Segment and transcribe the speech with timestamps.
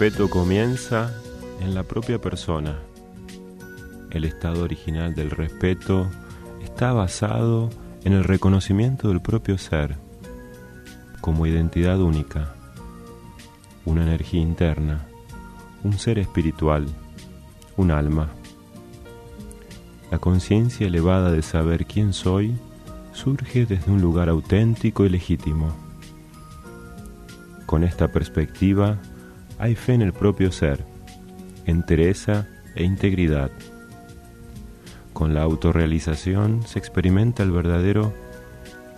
[0.00, 1.12] El respeto comienza
[1.60, 2.78] en la propia persona.
[4.10, 6.08] El estado original del respeto
[6.64, 7.68] está basado
[8.04, 9.98] en el reconocimiento del propio ser
[11.20, 12.54] como identidad única,
[13.84, 15.06] una energía interna,
[15.84, 16.86] un ser espiritual,
[17.76, 18.30] un alma.
[20.10, 22.56] La conciencia elevada de saber quién soy
[23.12, 25.76] surge desde un lugar auténtico y legítimo.
[27.66, 28.98] Con esta perspectiva,
[29.60, 30.86] hay fe en el propio ser,
[31.66, 33.50] entereza e integridad.
[35.12, 38.14] Con la autorrealización se experimenta el verdadero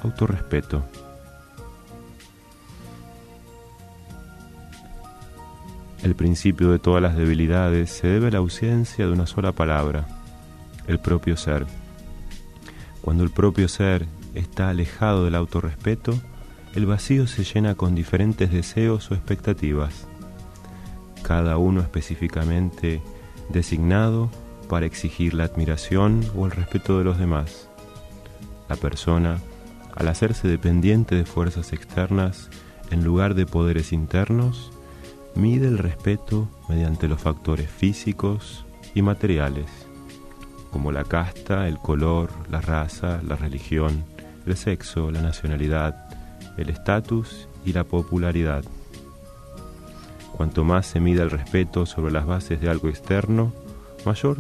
[0.05, 0.85] autorrespeto.
[6.05, 10.07] El principio de todas las debilidades se debe a la ausencia de una sola palabra,
[10.87, 11.67] el propio ser.
[13.01, 16.15] Cuando el propio ser está alejado del autorrespeto,
[16.77, 20.07] el vacío se llena con diferentes deseos o expectativas
[21.33, 23.01] cada uno específicamente
[23.49, 24.31] designado
[24.69, 27.71] para exigir la admiración o el respeto de los demás.
[28.69, 29.39] La persona,
[29.95, 32.51] al hacerse dependiente de fuerzas externas
[32.91, 34.73] en lugar de poderes internos,
[35.35, 39.71] mide el respeto mediante los factores físicos y materiales,
[40.71, 44.05] como la casta, el color, la raza, la religión,
[44.45, 45.97] el sexo, la nacionalidad,
[46.59, 48.65] el estatus y la popularidad.
[50.37, 53.53] Cuanto más se mida el respeto sobre las bases de algo externo,
[54.05, 54.39] mayor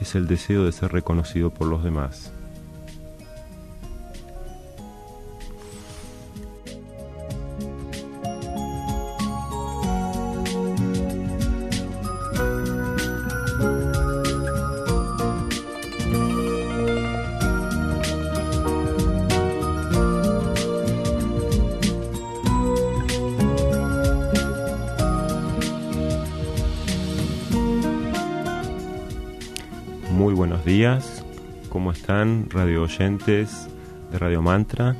[0.00, 2.32] es el deseo de ser reconocido por los demás.
[32.12, 33.68] Radio oyentes
[34.10, 34.94] de Radio Mantra?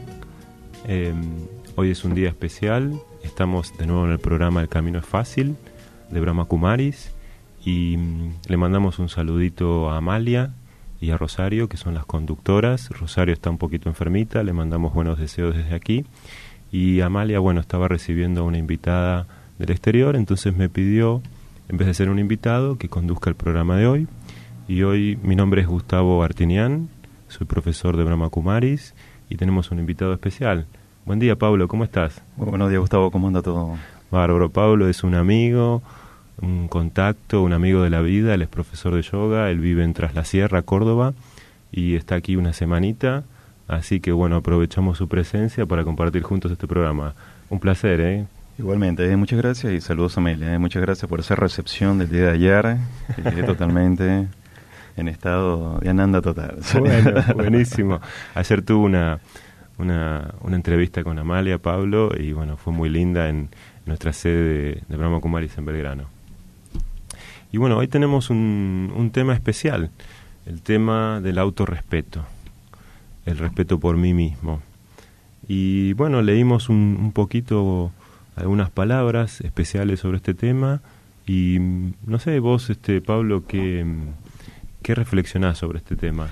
[0.89, 1.21] Em,
[1.77, 5.57] hoy es un día especial, estamos de nuevo en el programa El Camino es Fácil
[6.11, 7.13] de Brahma Kumaris
[7.63, 10.55] y mm, le mandamos un saludito a Amalia
[11.03, 12.89] y a Rosario, que son las conductoras.
[12.89, 16.07] Rosario está un poquito enfermita, le mandamos buenos deseos desde aquí.
[16.71, 19.27] Y Amalia, bueno, estaba recibiendo a una invitada
[19.59, 21.21] del exterior, entonces me pidió,
[21.69, 24.09] en vez de ser un invitado, que conduzca el programa de hoy
[24.67, 26.89] y hoy mi nombre es Gustavo Artinian,
[27.33, 28.95] soy profesor de Brahma Kumaris
[29.31, 30.67] y tenemos un invitado especial.
[31.07, 32.23] Buen día, Pablo, ¿cómo estás?
[32.37, 33.77] buenos días, Gustavo, ¿cómo anda todo?
[34.11, 35.83] Bárbaro, Pablo es un amigo,
[36.43, 39.95] un contacto, un amigo de la vida, él es profesor de yoga, él vive en
[39.95, 41.15] Tras la Sierra, Córdoba,
[41.73, 43.25] y está aquí una semanita,
[43.67, 47.15] así que bueno, aprovechamos su presencia para compartir juntos este programa.
[47.49, 48.27] Un placer, ¿eh?
[48.59, 50.53] Igualmente, eh, muchas gracias y saludos a Amelia.
[50.53, 52.77] Eh, muchas gracias por esa recepción del día de ayer,
[53.17, 54.29] eh, totalmente
[54.97, 56.59] en estado de ananda total.
[56.79, 58.01] Bueno, buenísimo.
[58.35, 59.21] Ayer tuve una,
[59.79, 63.49] una, una, entrevista con Amalia, Pablo, y bueno, fue muy linda en
[63.87, 66.05] nuestra sede de, Brahma Kumaris en Belgrano.
[67.53, 69.91] Y bueno, hoy tenemos un, un tema especial,
[70.47, 72.25] el tema del autorrespeto,
[73.27, 74.61] el respeto por mí mismo.
[75.49, 77.93] Y bueno, leímos un, un poquito
[78.37, 80.81] algunas palabras especiales sobre este tema
[81.27, 81.59] y
[82.07, 83.85] no sé, vos, este Pablo, qué
[84.83, 86.27] ¿Qué reflexionás sobre este tema?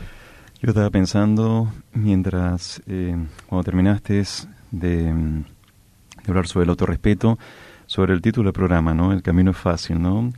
[0.60, 3.16] Yo estaba pensando, mientras, eh,
[3.46, 4.24] cuando terminaste de,
[4.72, 5.44] de,
[6.26, 7.38] hablar sobre el autorrespeto,
[7.86, 9.12] sobre el título del programa, ¿no?
[9.12, 10.32] El camino es fácil, ¿no?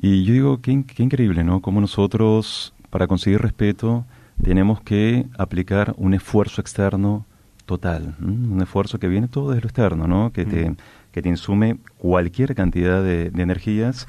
[0.00, 1.60] Y yo digo, qué, qué increíble, ¿no?
[1.60, 4.04] Como nosotros, para conseguir respeto,
[4.40, 7.26] tenemos que aplicar un esfuerzo externo
[7.64, 10.32] total, un esfuerzo que viene todo desde lo externo, ¿no?
[10.32, 10.76] Que, te, mm.
[11.10, 14.06] que te insume cualquier cantidad de, de energías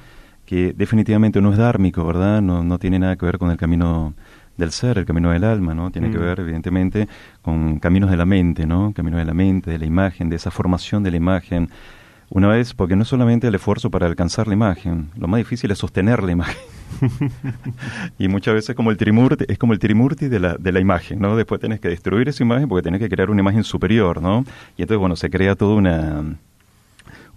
[0.47, 2.41] que definitivamente no es dármico, ¿verdad?
[2.41, 4.15] No, no tiene nada que ver con el camino
[4.55, 5.91] del ser, el camino del alma, ¿no?
[5.91, 6.21] Tiene que mm.
[6.21, 7.07] ver, evidentemente,
[7.41, 8.93] con caminos de la mente, ¿no?
[8.93, 11.69] Caminos de la mente, de la imagen, de esa formación de la imagen.
[12.29, 15.69] Una vez, porque no es solamente el esfuerzo para alcanzar la imagen, lo más difícil
[15.69, 16.57] es sostener la imagen.
[18.17, 21.19] y muchas veces como el trimurti, es como el trimurti de la, de la imagen,
[21.19, 21.35] ¿no?
[21.35, 24.45] Después tienes que destruir esa imagen porque tienes que crear una imagen superior, ¿no?
[24.77, 26.23] Y entonces, bueno, se crea toda una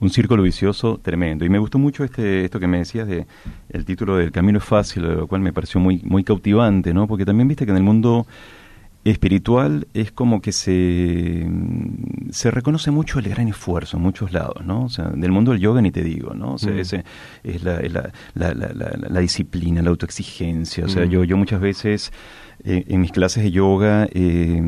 [0.01, 1.45] un círculo vicioso tremendo.
[1.45, 3.27] Y me gustó mucho este, esto que me decías de
[3.69, 7.07] el título del Camino es fácil, lo cual me pareció muy, muy cautivante, ¿no?
[7.07, 8.27] Porque también viste que en el mundo
[9.05, 11.49] espiritual es como que se,
[12.31, 14.85] se reconoce mucho el gran esfuerzo en muchos lados, ¿no?
[14.85, 16.55] O sea, del mundo del yoga ni te digo, ¿no?
[16.55, 16.79] O sea, mm.
[16.79, 17.05] ese
[17.43, 18.75] es la, la, la,
[19.09, 20.85] la, disciplina, la autoexigencia.
[20.85, 21.11] O sea, mm.
[21.11, 22.13] yo, yo muchas veces
[22.65, 24.61] eh, en mis clases de yoga eh,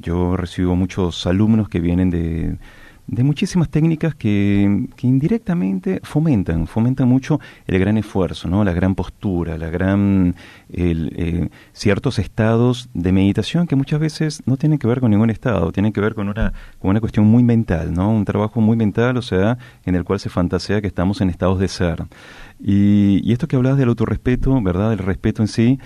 [0.00, 2.58] yo recibo muchos alumnos que vienen de
[3.06, 8.64] de muchísimas técnicas que, que, indirectamente fomentan, fomentan mucho el gran esfuerzo, ¿no?
[8.64, 10.34] la gran postura, la gran
[10.72, 15.30] el, eh, ciertos estados de meditación que muchas veces no tienen que ver con ningún
[15.30, 18.10] estado, tienen que ver con una, con una cuestión muy mental, ¿no?
[18.10, 21.58] un trabajo muy mental, o sea, en el cual se fantasea que estamos en estados
[21.58, 22.04] de ser.
[22.58, 24.90] Y, esto que hablabas del autorrespeto, ¿verdad?
[24.90, 25.78] del respeto en sí,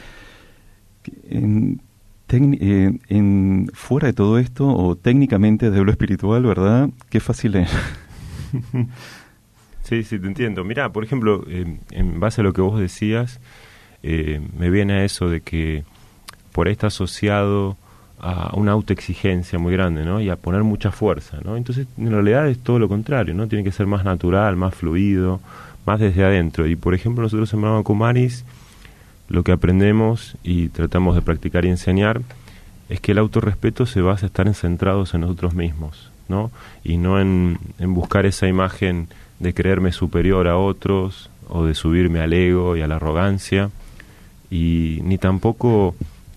[1.31, 1.81] en,
[2.31, 6.91] eh, en, fuera de todo esto, o técnicamente de lo espiritual, ¿verdad?
[7.11, 7.71] Qué fácil es.
[9.83, 10.65] sí, sí, te entiendo.
[10.65, 13.41] Mira, por ejemplo, en base a lo que vos decías,
[14.03, 15.85] eh, me viene a eso de que
[16.53, 17.77] por ahí está asociado
[18.21, 20.21] a una autoexigencia muy grande, ¿no?
[20.21, 21.57] Y a poner mucha fuerza, ¿no?
[21.57, 23.47] Entonces, en realidad es todo lo contrario, ¿no?
[23.47, 25.41] Tiene que ser más natural, más fluido,
[25.87, 26.67] más desde adentro.
[26.67, 28.45] Y, por ejemplo, nosotros en Brahma Kumaris
[29.29, 32.23] lo que aprendemos y tratamos de practicar y enseñar
[32.89, 36.51] es que el autorrespeto se basa en estar centrados en nosotros mismos, ¿no?
[36.83, 39.09] Y no en, buscar esa imagen
[39.39, 43.71] de creerme superior a otros o de subirme al ego y a la arrogancia
[44.51, 45.95] y ni tampoco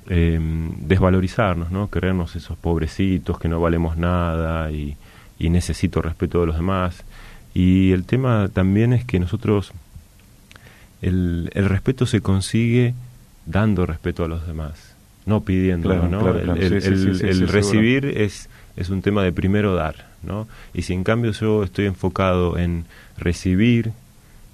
[0.10, 1.88] em, desvalorizarnos, ¿no?
[1.88, 4.98] Creernos esos pobrecitos que no valemos nada y
[5.40, 7.06] necesito respeto de los demás.
[7.54, 9.74] Y el tema también es que nosotros
[11.02, 12.94] el, el respeto se consigue
[13.46, 14.96] dando respeto a los demás,
[15.26, 16.28] no pidiéndolo, ¿no?
[16.30, 20.48] el, recibir es, es un tema de primero dar, ¿no?
[20.74, 22.86] Y si en cambio yo estoy enfocado en
[23.18, 23.94] recibir,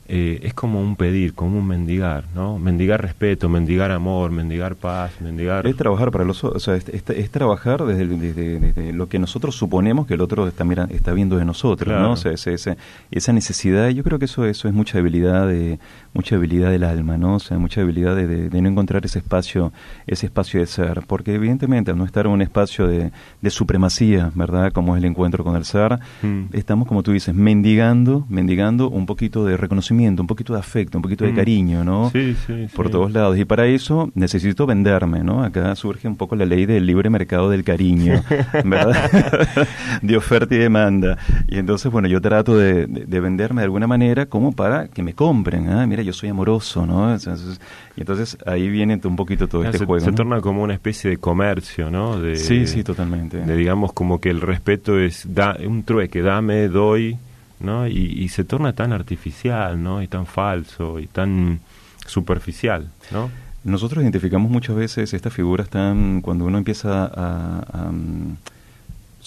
[0.10, 2.58] eh, es como un pedir, como un mendigar, ¿no?
[2.60, 5.68] Mendigar respeto, mendigar amor, mendigar paz, mendigar...
[5.68, 10.14] Es trabajar para los o sea, es, trabajar desde, desde, lo que nosotros suponemos que
[10.14, 12.14] el otro está, está viendo de nosotros, ¿no?
[12.14, 12.78] O sea, ese,
[13.12, 15.78] esa necesidad, yo creo que eso, eso es mucha debilidad de
[16.18, 17.36] mucha debilidad del alma, ¿no?
[17.36, 19.72] O sea, mucha debilidad de, no encontrar ese espacio,
[20.08, 23.12] ese espacio de ser, porque evidentemente al no estar en un espacio de,
[23.52, 24.74] supremacía, ¿verdad?
[24.74, 26.46] Como es el encuentro con el ser, mm.
[26.54, 31.02] estamos, como tú dices, mendigando, mendigando un poquito de reconocimiento un poquito de afecto, un
[31.02, 31.36] poquito de mm.
[31.36, 32.10] cariño, ¿no?
[32.10, 33.38] Sí, sí, Por todos lados.
[33.38, 35.44] Y para eso necesito venderme, ¿no?
[35.44, 38.24] Acá surge un poco la ley del libre mercado del cariño,
[38.66, 39.68] ¿verdad?
[40.02, 41.18] de oferta y demanda.
[41.48, 45.70] Y entonces, bueno, yo trato de, venderme de alguna manera como para que me compren.
[45.70, 45.86] ¿ah?
[45.86, 47.16] Mira, yo soy amoroso, ¿no?
[47.16, 50.04] y entonces ahí viene un poquito todo este juego.
[50.04, 52.20] Se torna como una especie de comercio, ¿no?
[52.20, 53.38] De, sí, sí, totalmente.
[53.38, 57.18] De, digamos, como que el respeto es da, un trueque, dame, doy
[57.60, 57.88] ¿no?
[57.88, 60.02] Y, se torna tan artificial, ¿no?
[60.02, 61.60] Y tan falso y tan
[62.06, 63.30] superficial, ¿no?
[63.64, 67.92] Nosotros identificamos muchas veces estas figuras tan cuando uno empieza a,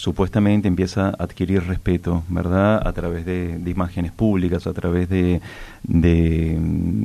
[0.01, 2.81] supuestamente empieza a adquirir respeto, ¿verdad?
[2.87, 5.43] A través de, imágenes públicas, a través de,
[5.83, 6.59] de,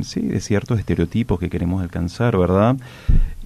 [0.03, 2.77] sí, de ciertos estereotipos que queremos alcanzar, ¿verdad?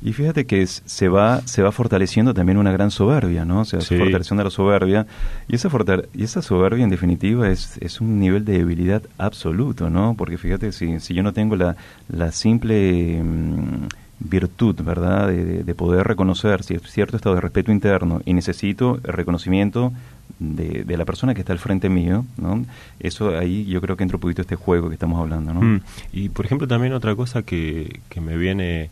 [0.03, 3.61] Y fíjate que se va se va fortaleciendo también una gran soberbia, ¿no?
[3.61, 5.07] O sea, se fortaleciendo la soberbia.
[5.47, 5.69] Y esa,
[6.13, 10.13] y esa soberbia, en definitiva, es, es un nivel de debilidad absoluto, ¿no?
[10.15, 11.75] Porque fíjate, si, si yo no tengo la,
[12.07, 13.87] la simple mm,
[14.19, 19.93] virtud, ¿verdad?, de, de, poder reconocer cierto estado de respeto interno y necesito el reconocimiento
[20.39, 22.65] de, de, la persona que está al frente mío, ¿no?
[22.99, 25.61] Eso ahí yo creo que entra un poquito este juego que estamos hablando, ¿no?
[25.61, 25.81] Mm.
[26.11, 28.89] Y, por ejemplo, también otra cosa que, que me viene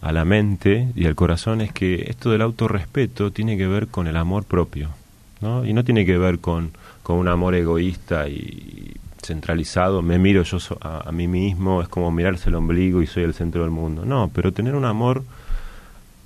[0.00, 4.06] a la mente y al corazón es que esto del autorrespeto tiene que ver con
[4.06, 4.90] el amor propio,
[5.40, 5.64] ¿no?
[5.64, 6.72] Y no tiene que ver con,
[7.02, 8.94] con un amor egoísta y
[9.24, 13.34] centralizado, me miro yo a, mí mismo, es como mirarse el ombligo y soy el
[13.34, 14.04] centro del mundo.
[14.04, 15.24] No, pero tener un amor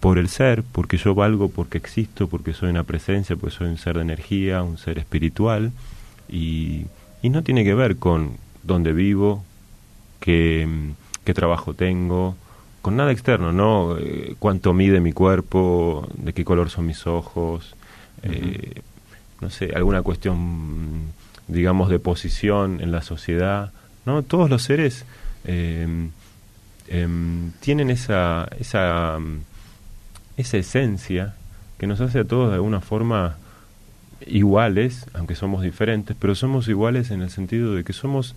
[0.01, 3.79] por el ser, porque yo valgo, porque existo, porque soy una presencia, porque soy un
[3.79, 5.73] ser de energía, un ser espiritual,
[6.29, 6.87] y,
[7.23, 9.45] y no tiene que ver con dónde vivo,
[10.21, 10.69] qué,
[11.25, 12.37] qué trabajo tengo,
[12.83, 13.97] con nada externo, ¿no?
[13.99, 17.75] Eh, cuánto mide mi cuerpo, de qué color son mis ojos,
[18.23, 18.83] eh,
[19.41, 21.13] no sé, alguna cuestión,
[21.49, 23.73] digamos, de posición en la sociedad,
[24.07, 24.23] ¿no?
[24.23, 25.05] Todos los seres
[25.45, 26.11] em,
[26.89, 29.19] em, tienen esa, esa,
[30.37, 31.35] esa esencia
[31.79, 33.37] que nos hace a todos de alguna forma
[34.27, 38.35] iguales, aunque somos diferentes, pero somos iguales en el sentido de que somos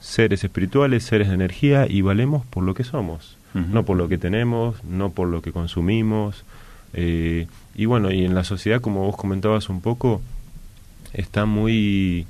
[0.00, 4.18] seres espirituales, seres de energía y valemos por lo que somos no por lo que
[4.18, 6.44] tenemos, no por lo que consumimos.
[6.94, 10.20] Eh, y bueno, y en la sociedad, como vos comentabas un poco,
[11.12, 12.26] está muy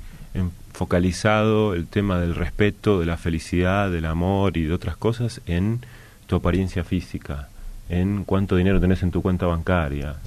[0.73, 5.79] focalizado el tema del respeto, de la felicidad, del amor y de otras cosas en
[6.27, 7.49] tu apariencia física,
[7.89, 10.17] en cuánto dinero tenés en tu cuenta bancaria.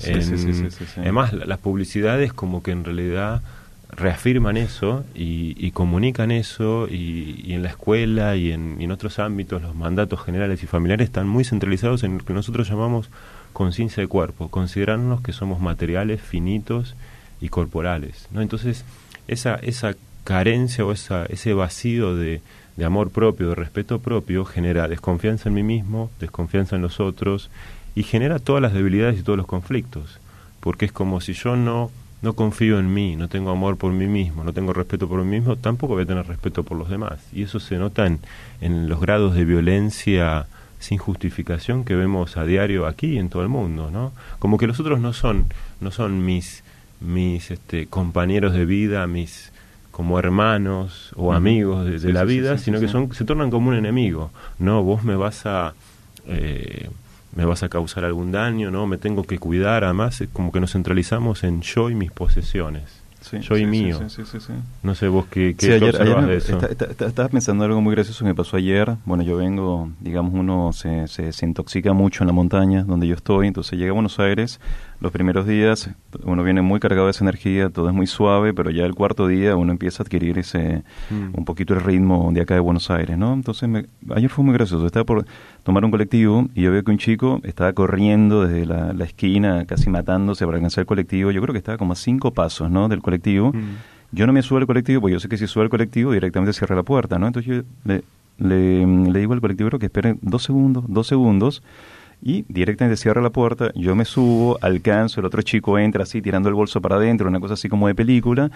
[0.97, 3.43] además, las publicidades como que en realidad
[3.91, 10.23] reafirman eso y, comunican eso y, en la escuela y en, otros ámbitos los mandatos
[10.23, 13.11] generales y familiares están muy centralizados en lo que nosotros llamamos
[13.53, 16.95] conciencia de cuerpo, considerarnos que somos materiales finitos
[17.41, 18.29] y corporales.
[18.31, 18.43] ¿no?
[18.43, 18.85] Entonces,
[19.29, 19.95] esa, esa
[20.27, 22.43] carencia o esa, ese vacío de,
[22.85, 27.49] amor propio, de respeto propio, genera desconfianza en mí mismo, desconfianza en los otros
[27.95, 30.19] y genera todas las debilidades y todos los conflictos.
[30.59, 31.93] Porque es como si yo no,
[32.23, 35.39] no confío en mí, no tengo amor por mí mismo, no tengo respeto por mí
[35.39, 37.21] mismo, tampoco voy a tener respeto por los demás.
[37.33, 38.19] Y eso se nota en,
[38.61, 40.47] en los grados de violencia
[40.81, 44.13] sin justificación que vemos a diario aquí y en todo el mundo, ¿no?
[44.41, 45.47] Como que los otros no son,
[45.81, 46.65] no son mis,
[47.01, 49.53] mis este, compañeros de vida, mis
[49.97, 54.31] como hermanos o amigos de, la vida, sino que son se tornan como un enemigo.
[54.59, 55.73] No, vos me vas a
[56.27, 56.91] eh,
[57.35, 59.85] me vas a causar algún daño, no, me tengo que cuidar.
[59.85, 63.07] Además, es como que nos centralizamos en yo y mis posesiones
[63.41, 63.99] yo y mío.
[64.83, 66.59] no sé vos qué, qué ayer, de eso.
[66.69, 68.97] estaba pensando algo muy gracioso que me pasó ayer.
[69.05, 73.15] Bueno, yo vengo, digamos, uno se, se, se, intoxica mucho en la montaña donde yo
[73.15, 74.61] estoy, entonces llega a Buenos Aires,
[75.01, 75.91] los primeros días
[76.25, 79.27] uno viene muy cargado de esa energía, todo es muy suave, pero ya el cuarto
[79.27, 81.37] día uno empieza a adquirir ese mm.
[81.37, 83.33] un poquito el ritmo de acá de Buenos Aires, ¿no?
[83.35, 83.69] Entonces
[84.15, 85.27] ayer fue muy gracioso, estaba por
[85.63, 89.67] tomar un colectivo y yo veo que un chico estaba corriendo desde la, la esquina,
[89.67, 92.89] casi matándose para alcanzar el colectivo, yo creo que estaba como a cinco pasos, ¿no?
[92.89, 93.17] Del colectivo
[93.57, 93.77] Mm.
[94.13, 96.53] Yo no me subo al colectivo, porque yo sé que si subo al colectivo directamente
[96.53, 97.27] cierra la puerta, ¿no?
[97.27, 98.05] Entonces yo le,
[98.39, 101.63] le, digo al colectivo que esperen dos segundos, dos segundos,
[102.23, 106.49] y directamente cierra la puerta, yo me subo, alcanzo, el otro chico entra así tirando
[106.49, 108.51] el bolso para adentro, una cosa así como de película,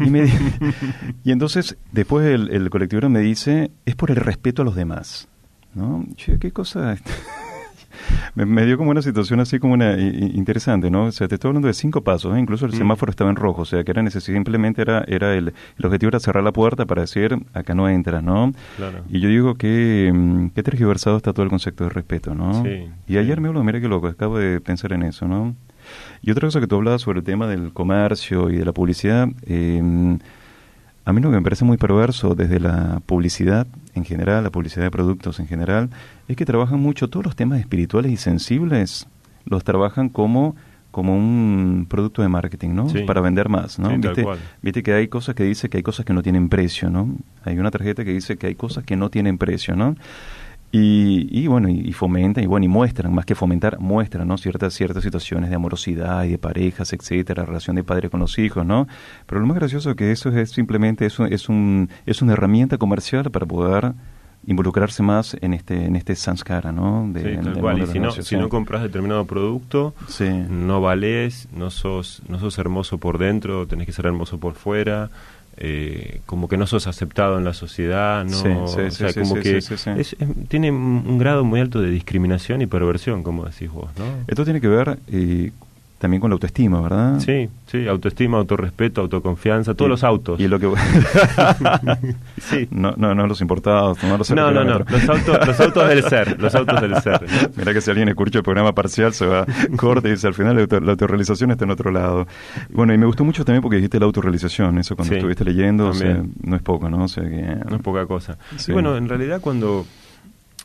[0.00, 0.24] y, me
[1.24, 5.28] y entonces después el, el colectivo me dice, es por el respeto a los demás,
[5.74, 6.04] ¿no?
[6.16, 6.96] Yo, ¿qué cosa?
[8.34, 11.06] Me, dio como una situación así como una interesante, ¿no?
[11.06, 12.40] O sea, te estoy hablando de cinco pasos, ¿eh?
[12.40, 12.76] incluso el mm.
[12.76, 16.08] semáforo estaba en rojo, o sea, que era necesario, simplemente era, era el, el objetivo
[16.08, 18.52] era cerrar la puerta para decir, acá no entra, ¿no?
[19.08, 22.64] Y yo digo que, mm, qué tergiversado está todo el concepto de respeto, ¿no?
[23.06, 25.54] y ayer me habló, mira qué loco, acabo de pensar en eso, ¿no?
[26.22, 29.28] Y otra cosa que tú hablabas sobre el tema del comercio y de la publicidad,
[29.46, 30.18] eh,
[31.04, 34.84] a mí lo que me parece muy perverso desde la publicidad en general, la publicidad
[34.84, 35.90] de productos en general,
[36.28, 39.06] es que trabajan mucho todos los temas espirituales y sensibles,
[39.44, 40.54] los trabajan como
[40.92, 42.86] como un producto de marketing, ¿no?
[43.06, 43.88] Para vender más, ¿no?
[43.88, 44.26] ¿Viste?
[44.60, 44.82] ¿Viste?
[44.82, 47.16] que hay cosas que dice que hay cosas que no tienen precio, ¿no?
[47.44, 49.96] Hay una tarjeta que dice que hay cosas que no tienen precio, ¿no?
[50.74, 54.38] Y, y, bueno, y, fomentan, y bueno, y muestran, más que fomentar, muestran, ¿no?
[54.38, 58.64] Ciertas, ciertas situaciones de amorosidad y de parejas, etcétera, relación de padre con los hijos,
[58.64, 58.88] ¿no?
[59.26, 62.78] Pero lo más gracioso es que eso es simplemente, eso es, un, es una herramienta
[62.78, 63.92] comercial para poder
[64.46, 67.06] involucrarse más en este en este sanskara, ¿no?
[67.12, 69.94] De, Y si no, si no compras determinado producto,
[70.48, 75.10] no vales, no sos, no sos hermoso por dentro, tenés que ser hermoso por fuera,
[75.56, 79.60] eh, como que no sos aceptado en la sociedad, no, o sea, como que
[80.48, 84.04] tiene un grado muy alto de discriminación y perversión, como decís vos, ¿no?
[84.26, 85.52] Esto tiene que ver eh,
[86.02, 87.20] también con la autoestima, ¿verdad?
[87.20, 90.40] Sí, sí, autoestima, autorrespeto, autoconfianza, todos los autos.
[90.40, 90.68] Y lo que
[92.40, 92.66] sí.
[92.72, 96.02] no, no, no los importados, no los No, no, no, los autos, los autos del
[96.02, 97.24] ser, los autos del ser.
[97.56, 100.56] Mira que si alguien escucha el programa parcial se va corte y dice al final
[100.56, 102.26] la, autorrealización está en otro lado.
[102.70, 105.92] Bueno, y me gustó mucho también porque dijiste la autorrealización, eso cuando estuviste leyendo,
[106.42, 107.04] no es poco, ¿no?
[107.04, 108.38] O sea que, no es poca cosa.
[108.66, 109.86] Y bueno, en realidad cuando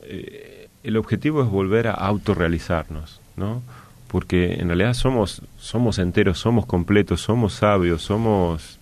[0.02, 3.62] eh, el objetivo es volver a autorrealizarnos, ¿no?
[4.08, 8.80] Porque en realidad somos, somos enteros, somos completos, somos sabios, somos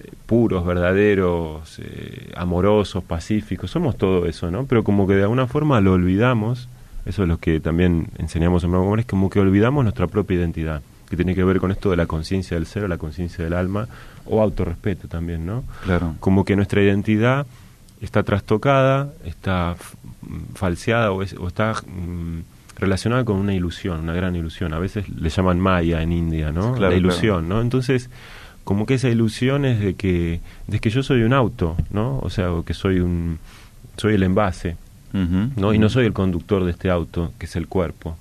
[0.00, 4.66] eh, puros, verdaderos, eh, amorosos, pacíficos, somos todo eso, ¿no?
[4.66, 6.68] Pero como que de alguna forma lo olvidamos,
[7.04, 10.82] eso es lo que también enseñamos en Brahma es como que olvidamos nuestra propia identidad,
[11.10, 13.54] que tiene que ver con esto de la conciencia del ser o la conciencia del
[13.54, 13.88] alma,
[14.24, 15.64] o autorrespeto también, ¿no?
[15.84, 16.14] Claro.
[16.20, 17.46] Como que nuestra identidad
[18.00, 19.76] está trastocada, está
[20.54, 21.74] falseada o, o está...
[21.86, 24.74] Mm, relacionada con una ilusión, una gran ilusión.
[24.74, 26.76] A veces le llaman Maya en India, ¿no?
[26.76, 27.60] la ilusión, ¿no?
[27.60, 28.10] Entonces,
[28.64, 32.18] como que esa ilusión es de que, de que yo soy un auto, ¿no?
[32.20, 33.38] O sea, que soy un
[33.96, 34.76] soy el envase,
[35.12, 35.72] ¿no?
[35.72, 38.16] Y no soy el conductor de este auto, que es el cuerpo.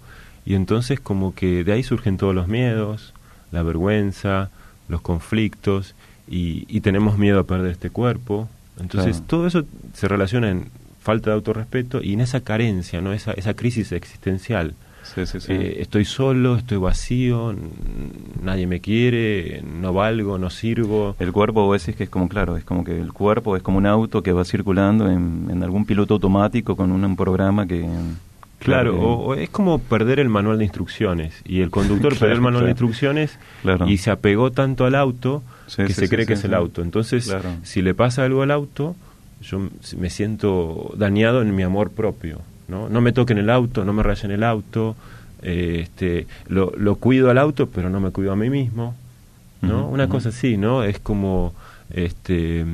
[0.45, 3.13] Y entonces como que de ahí surgen todos los miedos,
[3.51, 4.51] la vergüenza,
[4.87, 5.95] los conflictos,
[6.27, 8.47] y, y tenemos miedo a perder este cuerpo.
[8.79, 10.69] Entonces todo eso se relaciona en
[11.03, 13.13] falta de autorrespeto y en esa carencia, ¿no?
[13.13, 14.73] esa, esa crisis existencial.
[15.49, 17.53] Eh, estoy solo, estoy vacío,
[18.41, 21.15] nadie me quiere, no valgo, no sirvo.
[21.19, 23.77] El cuerpo, vos decís que es como, claro, es como que el cuerpo es como
[23.79, 27.85] un auto que va circulando en, en algún piloto automático con un, programa que...
[28.59, 32.63] Claro, o, es como perder el manual de instrucciones y el conductor perder el manual
[32.63, 33.37] de instrucciones
[33.87, 35.43] y se apegó tanto al auto
[35.75, 36.81] que se cree que es el auto.
[36.81, 37.29] Entonces,
[37.63, 38.95] si le pasa algo al auto,
[39.43, 42.39] yo me siento dañado en mi amor propio.
[42.67, 44.95] No, no me toquen el auto, no me rayen el auto,
[45.41, 48.95] eh, este, lo, lo, cuido al auto, pero no me cuido a mí mismo.
[49.61, 49.87] ¿no?
[49.87, 50.83] Una cosa así, ¿no?
[50.83, 51.53] Es como,
[51.91, 52.65] este,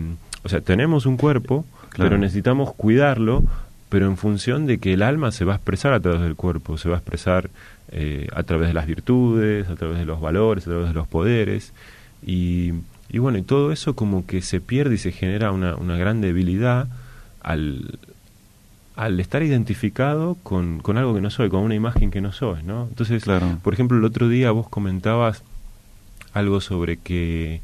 [0.43, 1.65] o sea, tenemos un cuerpo,
[1.97, 3.43] pero necesitamos cuidarlo,
[3.89, 6.77] pero en función de que el alma se va a expresar a través del cuerpo,
[6.77, 7.49] se va a expresar
[7.91, 11.07] eh, a través de las virtudes, a través de los valores, a través de los
[11.07, 11.73] poderes,
[12.25, 12.73] y,
[13.09, 16.21] y bueno, y todo eso como que se pierde y se genera una, una gran
[16.21, 16.87] debilidad
[17.41, 17.99] al,
[18.95, 22.63] al estar identificado con, con, algo que no soy, con una imagen que no soy,
[22.63, 22.87] ¿no?
[22.89, 23.23] Entonces,
[23.63, 25.43] por ejemplo, el otro día vos comentabas
[26.33, 27.61] algo sobre que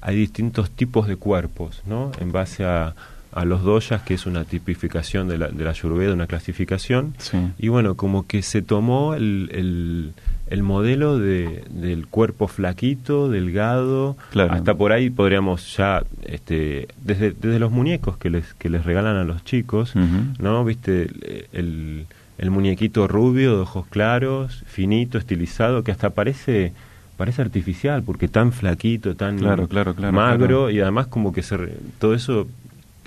[0.00, 2.12] hay distintos tipos de cuerpos, ¿no?
[2.20, 2.94] En base a,
[3.32, 7.14] a los doyas, que es una tipificación de la, de la Ayurveda, una clasificación.
[7.58, 10.14] Y bueno, como que se tomó el, el,
[10.62, 14.16] modelo de, del cuerpo flaquito, delgado,
[14.48, 19.16] hasta por ahí podríamos ya, este, desde, desde los muñecos que les, que les regalan
[19.16, 19.94] a los chicos,
[20.38, 20.64] ¿no?
[20.64, 21.10] Viste,
[21.52, 22.06] el,
[22.38, 26.72] el muñequito rubio, de ojos claros, finito, estilizado, que hasta parece
[27.16, 31.56] parece artificial porque tan flaquito, tan claro, claro, magro y además como que se
[31.98, 32.46] todo eso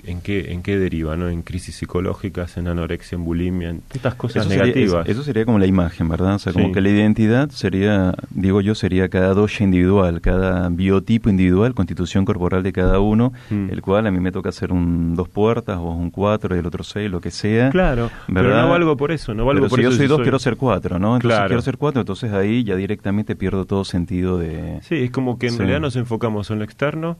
[0.04, 1.28] en qué, en qué deriva, ¿no?
[1.28, 5.08] En crisis psicológicas, en anorexia, en bulimia, en estas cosas negativas.
[5.08, 6.34] eso sería como la imagen, ¿verdad?
[6.34, 11.28] O sea, como que la identidad sería, digo yo, sería cada doya individual, cada biotipo
[11.30, 13.70] individual, constitución corporal de cada uno, mm.
[13.70, 16.66] el cual a mí me toca hacer un dos puertas o un cuatro y el
[16.66, 17.70] otro seis, lo que sea.
[17.70, 20.56] Claro, pero no valgo por eso, no valgo por si yo soy dos, quiero ser
[20.56, 21.16] cuatro, ¿no?
[21.16, 24.80] Entonces quiero ser cuatro, entonces ahí ya directamente pierdo todo sentido de...
[24.82, 27.18] Sí, es como que en realidad nos enfocamos en lo externo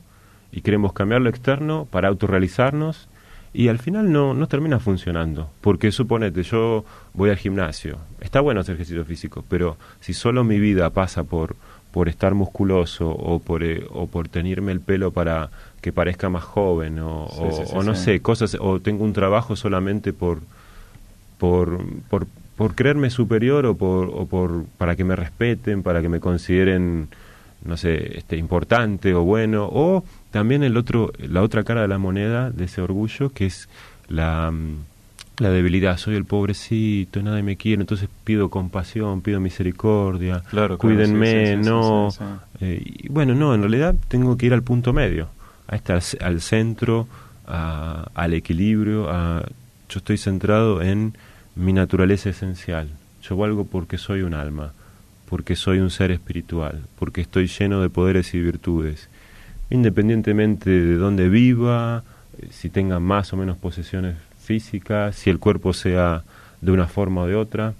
[0.51, 3.07] y queremos cambiar lo externo para autorrealizarnos
[3.53, 5.49] y al final no, no termina funcionando.
[5.61, 10.59] Porque suponete, yo voy al gimnasio, está bueno hacer ejercicio físico, pero si solo mi
[10.59, 11.55] vida pasa por,
[11.91, 15.49] por estar musculoso o por, eh, o por tenerme el pelo para
[15.81, 20.39] que parezca más joven o, o, no sé, cosas, o tengo un trabajo solamente por,
[21.37, 26.09] por, por, por creerme superior o, por, o por, para que me respeten, para que
[26.09, 27.09] me consideren
[27.63, 31.97] no sé, este, importante o bueno, o también el otro, la otra cara de la
[31.97, 33.69] moneda de ese orgullo, que es
[34.07, 34.75] la, mm,
[35.39, 35.97] la debilidad.
[35.97, 40.43] Soy el pobrecito, nadie me quiere, entonces pido compasión, pido misericordia,
[40.77, 42.09] cuídenme, no.
[42.59, 45.29] Eh, y bueno, no, en realidad tengo que ir al punto medio,
[45.67, 47.07] a estar al centro,
[47.45, 49.09] al equilibrio.
[49.09, 49.43] A,
[49.89, 51.13] yo estoy centrado en
[51.55, 52.89] mi naturaleza esencial.
[53.21, 54.73] Yo valgo porque soy un alma
[55.31, 59.07] porque soy un ser espiritual, porque estoy lleno de poderes y virtudes,
[59.71, 62.03] independientemente de dónde viva,
[62.37, 66.23] eh, si tenga más o menos posesiones físicas, si el cuerpo sea
[66.59, 67.73] de una forma o de otra.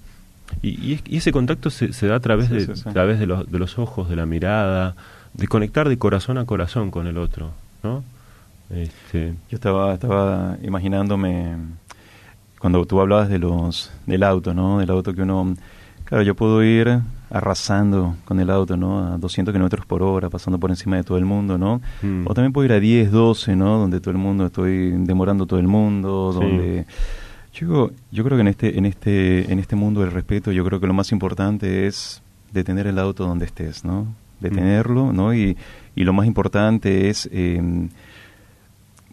[0.61, 4.09] Y, ese contacto se, da a través, de, A través de, los, de los ojos,
[4.09, 4.95] de la mirada,
[5.33, 7.51] de conectar de corazón a corazón con el otro,
[7.83, 8.03] ¿no?
[8.69, 9.33] Este...
[9.49, 11.55] Yo estaba, estaba imaginándome
[12.59, 14.79] cuando tú hablabas de los del auto, ¿no?
[14.79, 15.55] Del auto que uno
[16.11, 19.13] Claro, yo puedo ir arrasando con el auto, ¿no?
[19.13, 21.79] A 200 kilómetros por hora, pasando por encima de todo el mundo, ¿no?
[22.01, 22.27] Mm.
[22.27, 23.77] O también puedo ir a 10, 12, ¿no?
[23.77, 26.85] Donde todo el mundo, estoy demorando todo el mundo, donde...
[27.53, 30.81] Yo, yo creo que en este, en, este, en este mundo del respeto, yo creo
[30.81, 32.21] que lo más importante es
[32.51, 34.05] detener el auto donde estés, ¿no?
[34.41, 35.33] Detenerlo, ¿no?
[35.33, 35.55] Y,
[35.95, 37.87] y lo más importante es, em,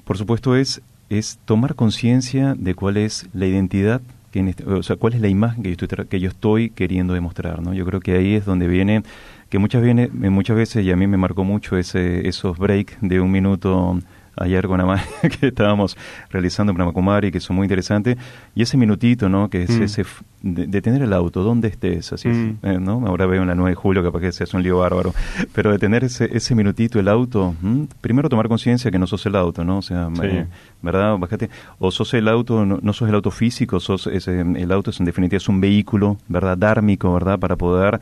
[0.04, 4.00] por supuesto, es, es tomar conciencia de cuál es la identidad
[4.32, 7.62] este, o sea, cuál es la imagen que yo estoy, que yo estoy queriendo demostrar,
[7.62, 7.74] ¿no?
[7.74, 9.02] Yo creo que ahí es donde viene,
[9.48, 13.20] que muchas, viene, muchas veces, y a mí me marcó mucho ese, esos breaks de
[13.20, 13.98] un minuto
[14.40, 15.04] ayer con Amaya
[15.40, 15.96] que estábamos
[16.30, 18.16] realizando para Macumari, que son muy interesantes,
[18.54, 19.48] y ese minutito, ¿no?
[19.50, 19.82] Que es mm.
[19.82, 20.04] ese
[20.42, 22.58] de, tener el auto, donde estés, así, mm.
[22.62, 23.04] eh, ¿no?
[23.06, 25.14] Ahora veo en la 9 de julio capaz que sea un lío bárbaro,
[25.52, 27.54] pero de tener ese, ese minutito, el auto,
[28.00, 29.78] primero tomar conciencia que no sos el auto, ¿no?
[29.78, 30.46] O sea, eh,
[30.82, 31.18] ¿verdad?
[31.18, 35.00] Bájate, o sos el auto, no, sos el auto físico, sos ese, el auto es
[35.00, 36.56] en definitiva es un vehículo, ¿verdad?
[36.56, 37.38] Dármico, ¿verdad?
[37.38, 38.00] Para poder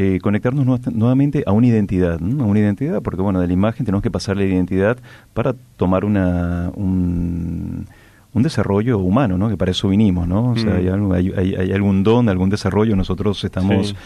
[0.00, 4.00] eh, conectarnos nuevamente a una identidad, a una identidad, porque bueno, de la imagen tenemos
[4.00, 4.96] que pasar la identidad
[5.34, 7.84] para tomar una, un,
[8.32, 9.48] un desarrollo humano, ¿no?
[9.48, 10.52] Que para eso vinimos, ¿no?
[10.52, 11.12] O sea, mm.
[11.12, 13.96] hay, hay, hay, algún don, algún desarrollo, nosotros estamos...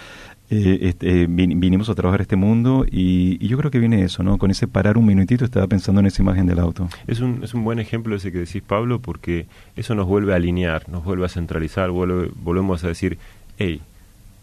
[0.50, 4.36] Eh, este, vinimos a trabajar este mundo y, yo creo que viene eso, ¿no?
[4.36, 6.88] Con ese parar un minutito estaba pensando en esa imagen del auto.
[7.06, 10.36] Es un, es un buen ejemplo ese que decís, Pablo, porque eso nos vuelve a
[10.36, 13.16] alinear, nos vuelve a centralizar, vuelve, volvemos a decir,
[13.56, 13.80] hey,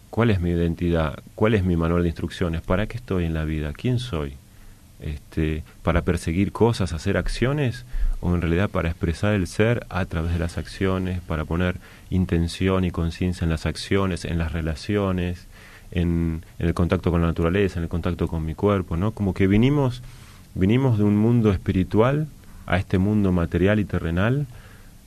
[0.10, 1.20] ¿Cuál es mi identidad?
[1.36, 2.62] ¿Cuál es mi manual de instrucciones?
[2.62, 3.74] ¿Para qué estoy en la vida?
[3.74, 4.34] ¿Quién soy?
[5.00, 7.86] Este, ¿Para perseguir cosas, hacer acciones?
[8.20, 11.78] ¿O en realidad para expresar el ser a través de las acciones, para poner
[12.10, 15.46] intención y conciencia en las acciones, en las relaciones,
[15.92, 18.98] en, el contacto con la naturaleza, en el contacto con mi cuerpo?
[18.98, 19.12] ¿no?
[19.12, 20.02] Como que vinimos,
[20.56, 22.28] vinimos de un mundo espiritual
[22.66, 24.48] a este mundo material y terrenal,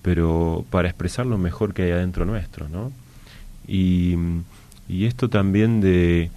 [0.01, 2.93] pero para expresar lo mejor que hay adentro nuestro, ¿no?
[3.69, 4.17] Y
[4.89, 6.31] y esto también de,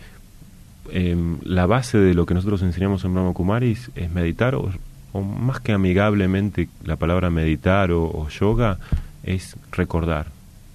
[0.91, 4.71] em, la base de lo que nosotros enseñamos en Brahma Kumaris es meditar, o,
[5.13, 8.77] más que amigablemente la palabra meditar o, yoga,
[9.23, 10.27] es recordar.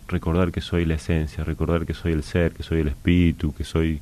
[0.09, 3.65] Recordar que soy la esencia, recordar que soy el ser, que soy el espíritu, que
[3.65, 4.01] soy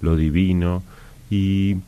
[0.00, 0.82] lo divino.
[1.30, 1.78] Y,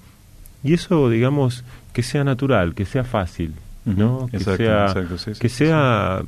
[0.65, 1.63] y eso, digamos,
[1.93, 4.29] que sea natural, que sea fácil, ¿no?
[4.31, 4.95] que sea,
[5.39, 6.23] que sea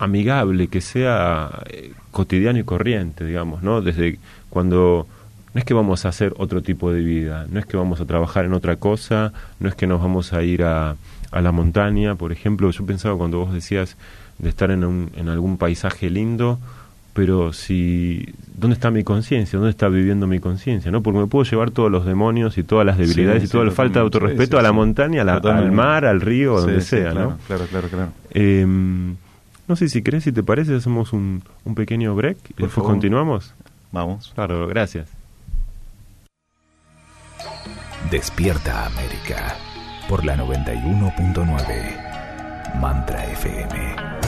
[0.00, 3.82] amigable, que sea eh, cotidiano y corriente, digamos, ¿no?
[3.82, 5.06] Desde cuando
[5.52, 8.06] no es que vamos a hacer otro tipo de vida, no es que vamos a
[8.06, 10.96] trabajar en otra cosa, no es que nos vamos a ir a,
[11.30, 13.96] a la montaña, por ejemplo, yo pensaba cuando vos decías
[14.38, 16.58] de estar en, un, en algún paisaje lindo,
[17.12, 21.44] pero si dónde está mi conciencia dónde está viviendo mi conciencia no porque me puedo
[21.44, 24.62] llevar todos los demonios y todas las debilidades y toda la falta de autorrespeto a
[24.62, 28.12] la montaña al mar al río donde sea no claro claro claro.
[28.30, 29.16] Em,
[29.70, 33.54] no sé si crees si te parece hacemos un, un pequeño break y después continuamos.
[33.92, 34.32] Vamos.
[34.34, 35.08] Claro gracias.
[38.10, 39.54] Despierta América
[40.08, 44.19] por la 91.9 Mantra FM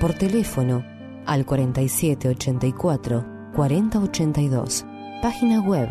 [0.00, 0.84] por teléfono
[1.26, 3.24] al 4784
[3.54, 4.84] 4082,
[5.22, 5.88] página web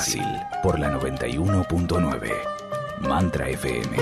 [0.01, 0.25] Fácil
[0.63, 2.31] por la 91.9.
[3.01, 3.97] Mantra FM.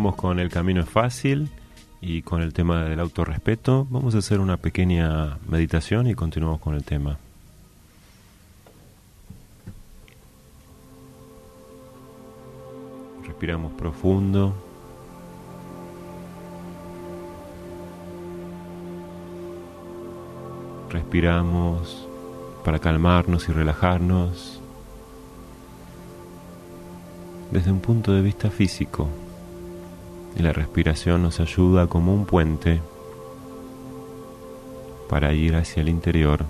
[0.00, 1.50] Continuamos con El Camino es Fácil
[2.00, 3.86] y con el tema del autorrespeto.
[3.90, 7.18] Vamos a hacer una pequeña meditación y continuamos con el tema.
[13.26, 14.54] Respiramos profundo.
[20.88, 22.08] Respiramos
[22.64, 24.62] para calmarnos y relajarnos
[27.50, 29.06] desde un punto de vista físico
[30.36, 32.80] y la respiración nos ayuda como un puente
[35.08, 36.44] para ir hacia el interior.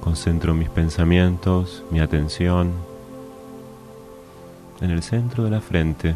[0.00, 2.72] Concentro mis pensamientos, mi atención
[4.80, 6.14] en el centro de la frente.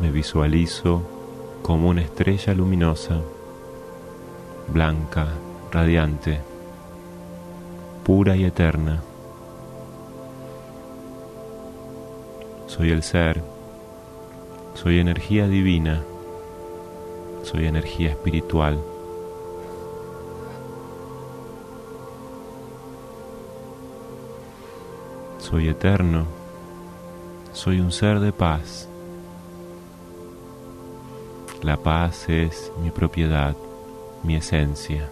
[0.00, 1.02] Me visualizo
[1.62, 3.20] como una estrella luminosa,
[4.72, 5.28] blanca,
[5.70, 6.40] radiante,
[8.04, 9.02] pura y eterna.
[12.66, 13.42] Soy el ser,
[14.74, 16.02] soy energía divina,
[17.42, 18.78] soy energía espiritual.
[25.38, 26.26] Soy eterno,
[27.52, 28.88] soy un ser de paz.
[31.62, 33.56] La paz es mi propiedad,
[34.22, 35.10] mi esencia.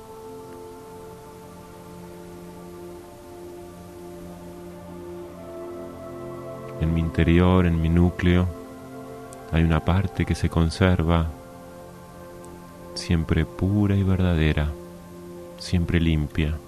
[7.08, 8.46] Interior, en mi núcleo,
[9.50, 11.26] hay una parte que se conserva
[12.94, 14.68] siempre pura y verdadera,
[15.58, 16.58] siempre limpia.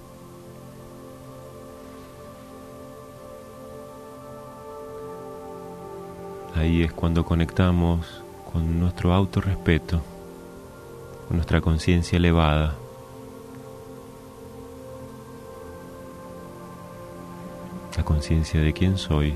[6.57, 10.01] Ahí es cuando conectamos con nuestro autorrespeto,
[11.29, 12.77] con nuestra conciencia elevada.
[17.97, 19.35] La conciencia de quién soy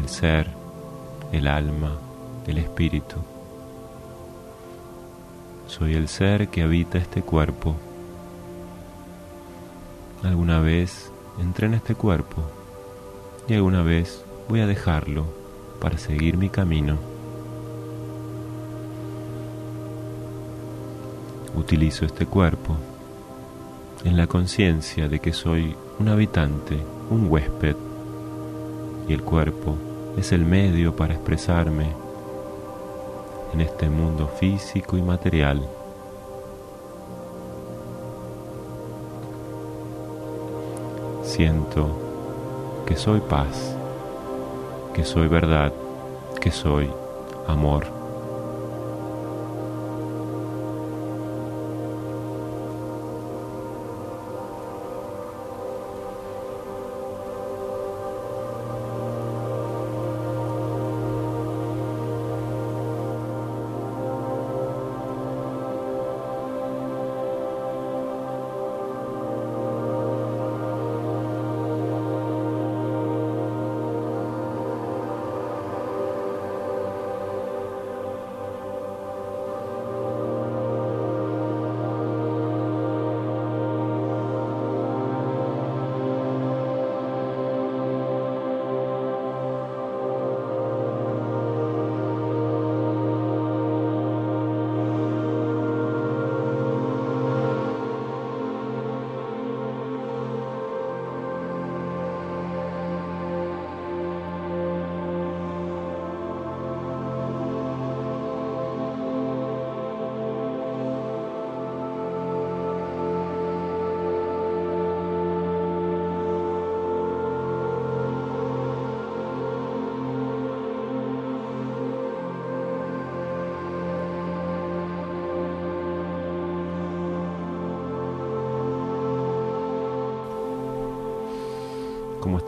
[0.00, 0.46] el ser,
[1.30, 1.98] el alma,
[2.46, 3.16] el espíritu.
[5.66, 7.76] Soy el ser que habita este cuerpo.
[10.22, 12.42] Alguna vez entré en este cuerpo
[13.46, 15.26] y alguna vez voy a dejarlo
[15.80, 16.96] para seguir mi camino.
[21.54, 22.76] Utilizo este cuerpo
[24.04, 26.78] en la conciencia de que soy un habitante,
[27.10, 27.76] un huésped,
[29.08, 31.86] y el cuerpo es el medio para expresarme
[33.52, 35.68] en este mundo físico y material.
[41.22, 41.88] Siento
[42.86, 43.76] que soy paz,
[44.94, 45.72] que soy verdad,
[46.40, 46.90] que soy
[47.46, 47.99] amor.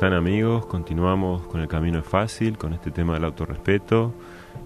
[0.02, 0.66] Están amigos?
[0.66, 4.12] Continuamos con el camino es fácil, con este tema del autorrespeto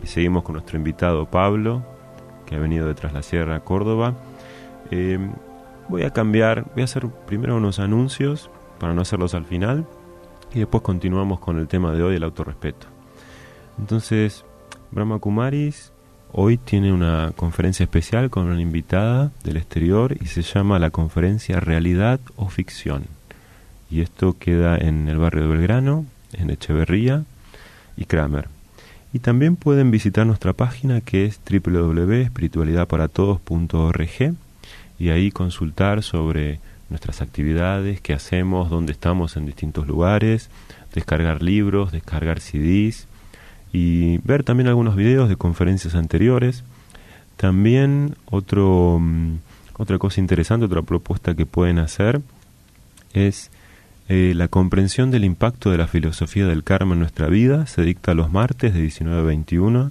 [0.03, 1.85] y seguimos con nuestro invitado Pablo,
[2.47, 4.15] que ha venido de Tras la Sierra, Córdoba.
[4.91, 5.19] Eh,
[5.91, 8.49] voy a cambiar, voy a hacer primero unos anuncios
[8.81, 9.87] para no hacerlos al final
[10.55, 12.87] y después continuamos con el tema de hoy, el autorrespeto.
[13.79, 14.43] Entonces,
[14.91, 15.93] Brahma Kumaris
[16.33, 21.61] hoy tiene una conferencia especial con una invitada del exterior y se llama la conferencia
[21.61, 23.16] Realidad o Ficción.
[23.91, 27.25] Y esto queda en el barrio de Belgrano, en Echeverría
[27.97, 28.49] y Kramer.
[29.13, 34.35] Y también pueden visitar nuestra página que es www.espiritualidadparatodos.org
[34.99, 40.51] y ahí consultar sobre nuestras actividades, qué hacemos, dónde estamos en distintos lugares,
[40.95, 43.07] descargar libros, descargar CDs
[43.73, 46.65] y ver también algunos videos de conferencias anteriores.
[47.37, 49.37] También otro, mm,
[49.79, 52.21] otra cosa interesante, otra propuesta que pueden hacer
[53.13, 53.51] es
[54.09, 57.67] eh, la comprensión del impacto de la filosofía del karma en nuestra vida.
[57.67, 59.91] Se dicta los martes de 19 a 21.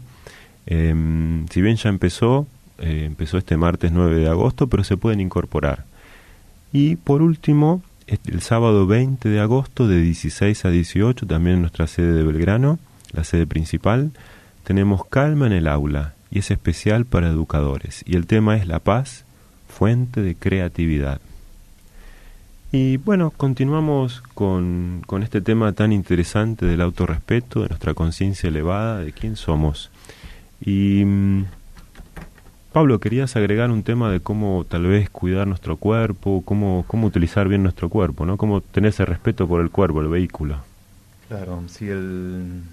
[0.68, 2.48] Em, si bien ya empezó,
[2.80, 5.86] eh, empezó este martes 9 de agosto, pero se pueden incorporar.
[6.72, 11.88] Y por último, el sábado 20 de agosto de 16 a 18, también en nuestra
[11.88, 12.80] sede de Belgrano,
[13.12, 14.12] la sede principal,
[14.64, 18.04] tenemos Calma en el aula y es especial para educadores.
[18.06, 19.26] Y el tema es la paz,
[19.68, 21.20] fuente de creatividad.
[22.72, 29.00] Y bueno, continuamos con, con este tema tan interesante del autorrespeto, de nuestra conciencia elevada,
[29.00, 29.92] de quién somos.
[30.60, 31.46] Y mm,
[32.74, 37.48] Pablo, querías agregar un tema de cómo tal vez cuidar nuestro cuerpo, cómo, cómo utilizar
[37.48, 38.36] bien nuestro cuerpo, ¿no?
[38.36, 40.58] Cómo tener ese respeto por el cuerpo, el vehículo.
[41.30, 42.64] Claro, sí, el...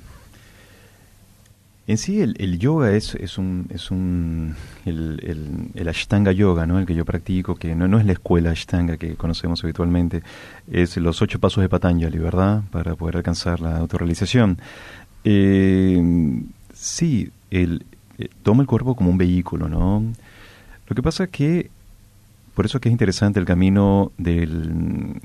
[1.89, 3.67] En sí el, yoga es, es un...
[3.71, 4.55] Es un
[4.87, 6.79] el, el, Ashtanga Yoga, ¿no?
[6.79, 10.23] El que yo practico, que no, no es la escuela Ashtanga que conocemos habitualmente,
[10.71, 12.63] es los ocho pasos de Patanjali, ¿verdad?
[12.71, 14.59] Para poder alcanzar la autorrealización.
[15.25, 16.01] Eh,
[16.73, 17.85] sí, el,
[18.19, 20.03] eh, toma el cuerpo como un vehículo, ¿no?
[20.87, 21.71] Lo que pasa es que,
[22.55, 24.43] por eso es que es interesante el camino de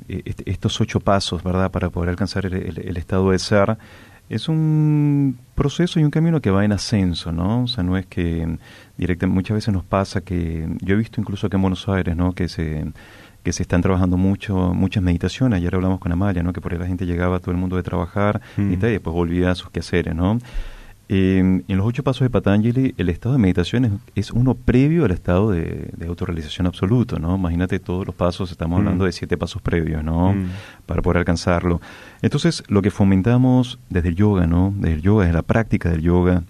[0.07, 3.77] eh, estos ocho pasos, ¿verdad?, para poder alcanzar el, estado de ser,
[4.29, 7.63] es un proceso y un camino que va en ascenso, ¿no?
[7.63, 8.57] O sea, no es que
[8.97, 12.33] directamente, muchas veces nos pasa que, yo he visto incluso aquí en Buenos Aires, ¿no?,
[12.33, 12.85] que se
[13.43, 15.55] que se están trabajando mucho, muchas meditaciones.
[15.55, 16.51] Ayer hablamos con Amalia, ¿no?
[16.51, 18.73] Que por ahí la gente llegaba todo el mundo de trabajar y, mm.
[18.73, 20.37] y después volvía a sus quehaceres, ¿no?
[21.09, 25.51] En los ocho pasos de Patanjali, el estado de meditación es, uno previo al estado
[25.51, 27.35] de, autorrealización absoluto, ¿no?
[27.35, 29.07] Imagínate todos los pasos, estamos hablando mm.
[29.07, 30.33] de siete pasos previos, ¿no?
[30.33, 30.49] Mm.
[30.85, 31.79] Para poder alcanzarlo.
[32.21, 34.73] Entonces, lo que fomentamos desde el yoga, ¿no?
[34.75, 36.43] Desde el yoga, desde la práctica del yoga,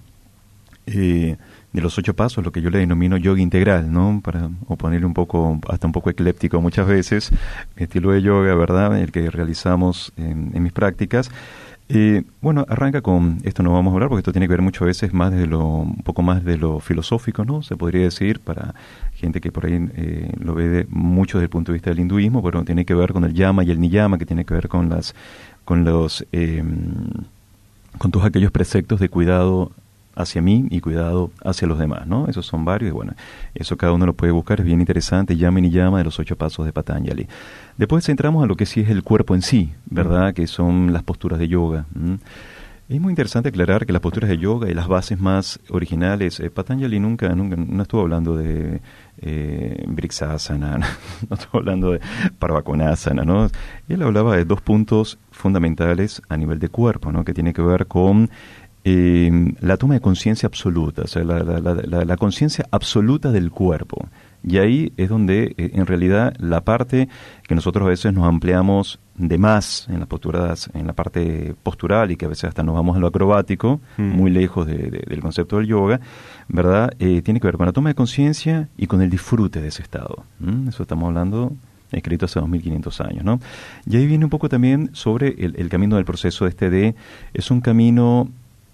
[0.87, 1.37] eh,
[1.73, 4.21] de los ocho pasos, lo que yo le denomino yoga integral, ¿no?
[4.23, 7.29] Para o ponerle un poco, hasta un poco ecléptico muchas veces,
[7.75, 8.99] estilo de yoga, ¿verdad?
[8.99, 11.29] El que realizamos en, en mis prácticas.
[11.89, 14.85] Eh, bueno, arranca con, esto no vamos a hablar porque esto tiene que ver muchas
[14.85, 17.63] veces más de lo, un poco más de lo filosófico, ¿no?
[17.63, 18.75] Se podría decir para
[19.13, 22.43] gente que por ahí eh, lo ve mucho desde el punto de vista del hinduismo,
[22.43, 24.89] pero tiene que ver con el yama y el niyama, que tiene que ver con
[24.89, 25.15] las,
[25.63, 26.61] con los, eh,
[27.97, 29.71] con todos aquellos preceptos de cuidado
[30.17, 32.27] hacia mí y cuidado hacia los demás, ¿no?
[32.27, 33.13] Esos son varios y bueno,
[33.53, 36.35] eso cada uno lo puede buscar, es bien interesante, llama y llama de los ocho
[36.35, 37.27] pasos de Patanjali.
[37.77, 40.33] Después entramos a lo que sí es el cuerpo en sí, ¿verdad?
[40.33, 41.85] Que son las posturas de yoga.
[42.89, 46.49] Es muy interesante aclarar que las posturas de yoga y las bases más originales, eh,
[46.49, 48.79] Patanjali nunca, nunca, no estuvo hablando de
[49.21, 50.77] eh, Brixasana,
[51.29, 51.99] no estuvo hablando de
[52.39, 53.49] Parvakonasana, ¿no?
[53.89, 57.25] Él hablaba de dos puntos fundamentales a nivel de cuerpo, ¿no?
[57.25, 58.29] Que tiene que ver con
[58.89, 59.29] eh,
[59.59, 64.07] la toma de conciencia absoluta, o sea, la, conciencia absoluta del cuerpo.
[64.47, 67.09] Y ahí es donde, eh, en realidad, la parte
[67.45, 72.11] que nosotros a veces nos ampliamos de más en las posturas, en la parte postural
[72.11, 74.03] y que a veces hasta nos vamos a lo acrobático, mm.
[74.03, 75.99] muy lejos del concepto del yoga,
[76.47, 76.93] ¿verdad?
[76.99, 79.81] Eh, tiene que ver con la toma de conciencia y con el disfrute de ese
[79.83, 80.23] estado.
[80.69, 81.51] Eso estamos hablando
[81.91, 83.41] escrito hace 2500 años, ¿no?
[83.85, 86.95] Y ahí viene un poco también sobre el, el camino del proceso este de,
[87.33, 88.29] es un camino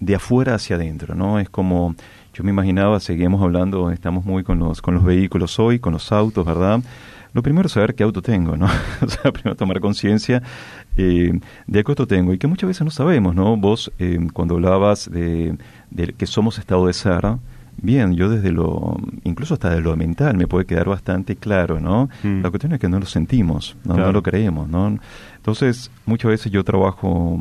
[0.05, 1.39] de afuera hacia adentro, ¿no?
[1.39, 1.95] Es como,
[2.33, 6.11] yo me imaginaba, seguimos hablando, estamos muy con los, con los vehículos hoy, con los
[6.11, 6.81] autos, ¿verdad?
[7.33, 8.65] Lo primero es saber qué auto tengo, ¿no?
[9.01, 10.43] o sea, primero tomar conciencia
[10.97, 13.57] eh, de qué auto tengo y que muchas veces no sabemos, ¿no?
[13.57, 15.57] Vos, eh, cuando hablabas de,
[16.17, 17.23] que somos estado de ser,
[17.77, 22.09] bien, yo desde lo, incluso hasta de lo mental, me puede quedar bastante claro, ¿no?
[22.23, 22.41] Mm.
[22.41, 23.95] La cuestión es que no lo sentimos, ¿no?
[23.95, 24.99] no lo creemos, ¿no?
[25.37, 27.39] Entonces, muchas veces yo trabajo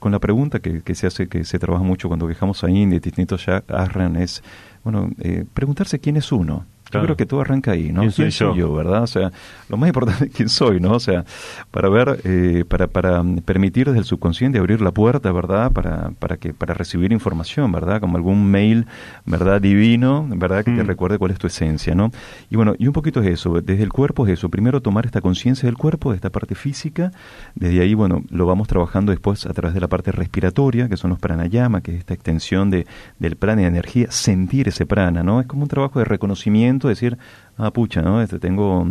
[0.00, 2.98] con la pregunta que, que, se hace, que se trabaja mucho cuando viajamos a India,
[2.98, 4.42] distintos ashram, es,
[4.82, 6.66] bueno, eh, preguntarse quién es uno.
[6.92, 8.00] Yo creo que todo arranca ahí, ¿no?
[8.00, 8.74] ¿Quién, soy, yo?
[8.74, 9.02] verdad?
[9.02, 9.30] O sea,
[9.68, 10.92] lo más importante es quién soy, ¿no?
[10.92, 11.24] O sea,
[11.70, 15.70] para ver, eh, para, para permitir desde el subconsciente abrir la puerta, ¿verdad?
[15.72, 18.00] Para, para, que, para recibir información, ¿verdad?
[18.00, 18.86] Como algún mail,
[19.26, 19.60] ¿verdad?
[19.60, 20.64] Divino, ¿verdad?
[20.64, 20.86] Que te mm.
[20.86, 22.10] recuerde cuál es tu esencia, ¿no?
[22.50, 24.48] Y bueno, y un poquito es eso, desde el cuerpo es eso.
[24.48, 27.12] Primero tomar esta conciencia del cuerpo, de esta parte física.
[27.54, 31.10] Desde ahí, bueno, lo vamos trabajando después a través de la parte respiratoria, que son
[31.10, 32.86] los pranayama, que es esta extensión de,
[33.18, 35.40] del prana y de energía, sentir ese prana, ¿no?
[35.40, 37.18] Es como un trabajo de reconocimiento, decir,
[37.56, 38.22] ah, pucha, ¿no?
[38.22, 38.86] Este tengo,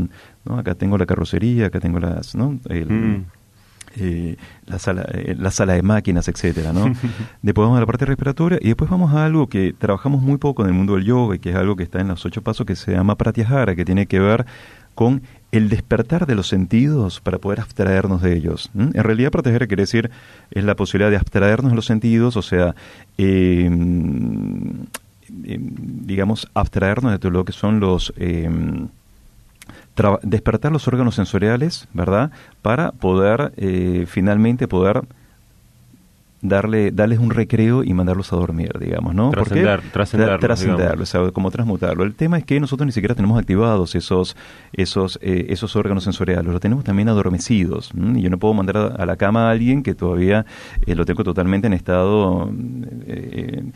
[0.46, 0.58] ¿no?
[0.58, 2.52] Acá tengo la carrocería, acá tengo las, ¿no?
[2.52, 3.26] Mm.
[3.98, 4.38] Eh,
[4.68, 6.86] la, sala, eh, la sala de máquinas, etcétera, ¿no?
[7.42, 10.62] después vamos a la parte respiratoria y después vamos a algo que trabajamos muy poco
[10.62, 12.66] en el mundo del yoga y que es algo que está en los ocho pasos
[12.66, 14.46] que se llama pratyahara, que tiene que ver
[14.94, 15.22] con
[15.52, 18.70] el despertar de los sentidos para poder abstraernos de ellos.
[18.76, 20.12] En realidad, proteger quiere decir
[20.52, 22.76] es la posibilidad de abstraernos de los sentidos, o sea,
[23.18, 24.86] em,
[25.30, 28.88] digamos, abstraernos de todo lo que son los em,
[30.23, 32.32] despertar los órganos sensoriales, ¿verdad?
[32.61, 35.03] Para poder eh, finalmente poder
[36.42, 39.32] darle, darles un recreo y mandarlos a dormir, digamos, ¿no?
[39.32, 40.40] Trascender, trascenderlo.
[40.40, 42.04] Trascenderlo, o sea, como transmutarlo.
[42.04, 44.38] El tema es que nosotros ni siquiera tenemos activados esos,
[44.74, 47.92] esos, eh, esos órganos sensoriales, los tenemos también adormecidos.
[48.16, 50.46] Y yo no puedo mandar a, la cama a alguien que todavía
[50.86, 52.50] eh, lo tengo totalmente en estado
[53.06, 53.72] eh,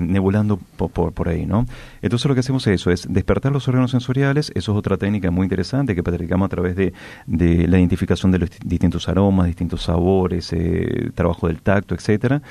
[0.00, 1.66] nebulando por, por, ahí, ¿no?
[2.02, 5.30] Entonces lo que hacemos es eso, es despertar los órganos sensoriales, eso es otra técnica
[5.30, 6.92] muy interesante que practicamos a través de,
[7.26, 10.54] de la identificación de los distintos aromas, distintos sabores,
[11.14, 12.42] trabajo del tacto, etcétera,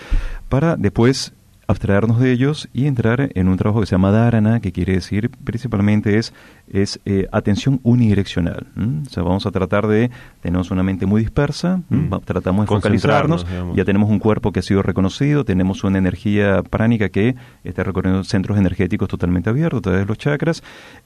[0.47, 1.33] para después
[1.69, 5.29] abstraernos de ellos y entrar en un trabajo que se llama dharana, que quiere decir
[5.43, 6.33] principalmente es,
[6.67, 8.65] es eh, atención unidireccional.
[9.05, 10.09] O sea, vamos a tratar de,
[10.41, 12.15] tenemos una mente muy dispersa, mm.
[12.25, 13.45] tratamos de focalizarnos,
[13.75, 18.23] ya tenemos un cuerpo que ha sido reconocido, tenemos una energía pránica que está recorriendo
[18.23, 20.63] centros energéticos totalmente abiertos a través de los chakras,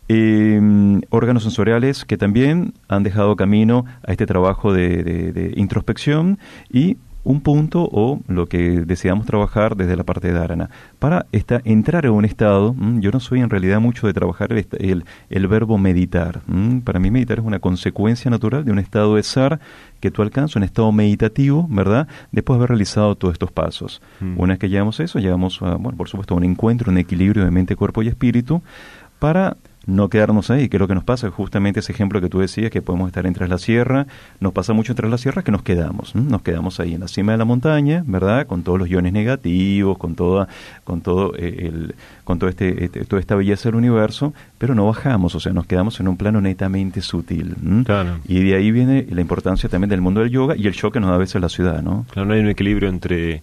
[0.07, 6.39] em, órganos sensoriales que también han dejado camino a este trabajo de, de introspección
[6.71, 10.69] y un punto o lo que deseamos trabajar desde la parte de Dharana.
[10.99, 15.05] Para esta, entrar en un estado, yo no soy en realidad mucho de trabajar el,
[15.30, 16.41] el, verbo meditar.
[16.84, 19.59] Para mí meditar es una consecuencia natural de un estado de ser
[19.99, 22.07] que tú alcanzas, un estado meditativo, ¿verdad?
[22.32, 24.01] Después de haber realizado todos estos pasos.
[24.19, 24.39] Mm.
[24.39, 26.97] Una vez que llegamos a eso, llegamos a, bueno, por supuesto, a un encuentro, un
[26.97, 28.61] equilibrio de mente, cuerpo y espíritu
[29.19, 29.55] para
[29.86, 32.71] no quedarnos ahí, que lo que nos pasa es justamente ese ejemplo que tú decías,
[32.71, 34.07] que podemos estar entre la sierra,
[34.39, 37.34] nos pasa mucho entre la sierra que nos quedamos, nos quedamos ahí en la cima
[37.34, 38.47] de la montaña, ¿verdad?
[38.47, 40.47] Con todos los iones negativos, con toda,
[40.84, 44.86] con todo eh, el, con todo este, este, toda esta belleza del universo, pero no
[44.86, 47.55] bajamos, o sea, nos quedamos en un plano netamente sutil.
[48.27, 50.99] Y de ahí viene la importancia también del mundo del yoga y el show que
[50.99, 52.05] nos da a veces la ciudad, ¿no?
[52.11, 53.41] Claro, no hay un equilibrio entre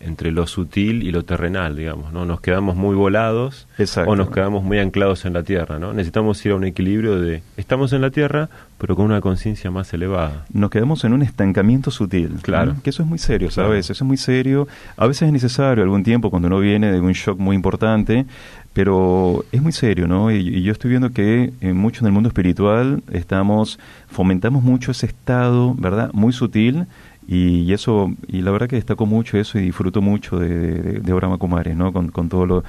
[0.00, 2.24] entre lo sutil y lo terrenal, digamos, ¿no?
[2.24, 3.68] Nos quedamos muy volados
[4.06, 5.92] o nos quedamos muy anclados en la tierra, ¿no?
[5.92, 9.92] Necesitamos ir a un equilibrio de estamos en la tierra, pero con una conciencia más
[9.92, 10.46] elevada.
[10.52, 13.90] Nos quedamos en un estancamiento sutil, claro, que eso es muy serio, ¿sabes?
[13.90, 14.66] Eso es muy serio.
[14.96, 18.26] A veces es necesario algún tiempo cuando uno viene de un shock muy importante,
[18.72, 20.30] pero es muy serio, ¿no?
[20.30, 23.78] Y, yo estoy viendo que en mucho en el mundo espiritual estamos
[24.08, 26.10] fomentamos mucho ese estado, ¿verdad?
[26.12, 26.86] Muy sutil
[27.28, 31.12] y, eso, y la verdad que destaco mucho eso y disfruto mucho de, de, de
[31.12, 31.92] Brahma Kumaris, ¿no?
[31.92, 32.64] Con, con todo lo,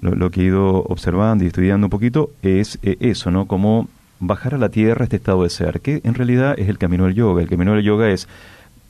[0.00, 3.46] lo, que he ido observando y estudiando un poquito, es eh, eso, ¿no?
[3.46, 3.88] Como
[4.20, 7.14] bajar a la tierra este estado de ser, que en realidad es el camino del
[7.14, 7.42] yoga.
[7.42, 8.28] El camino del yoga es,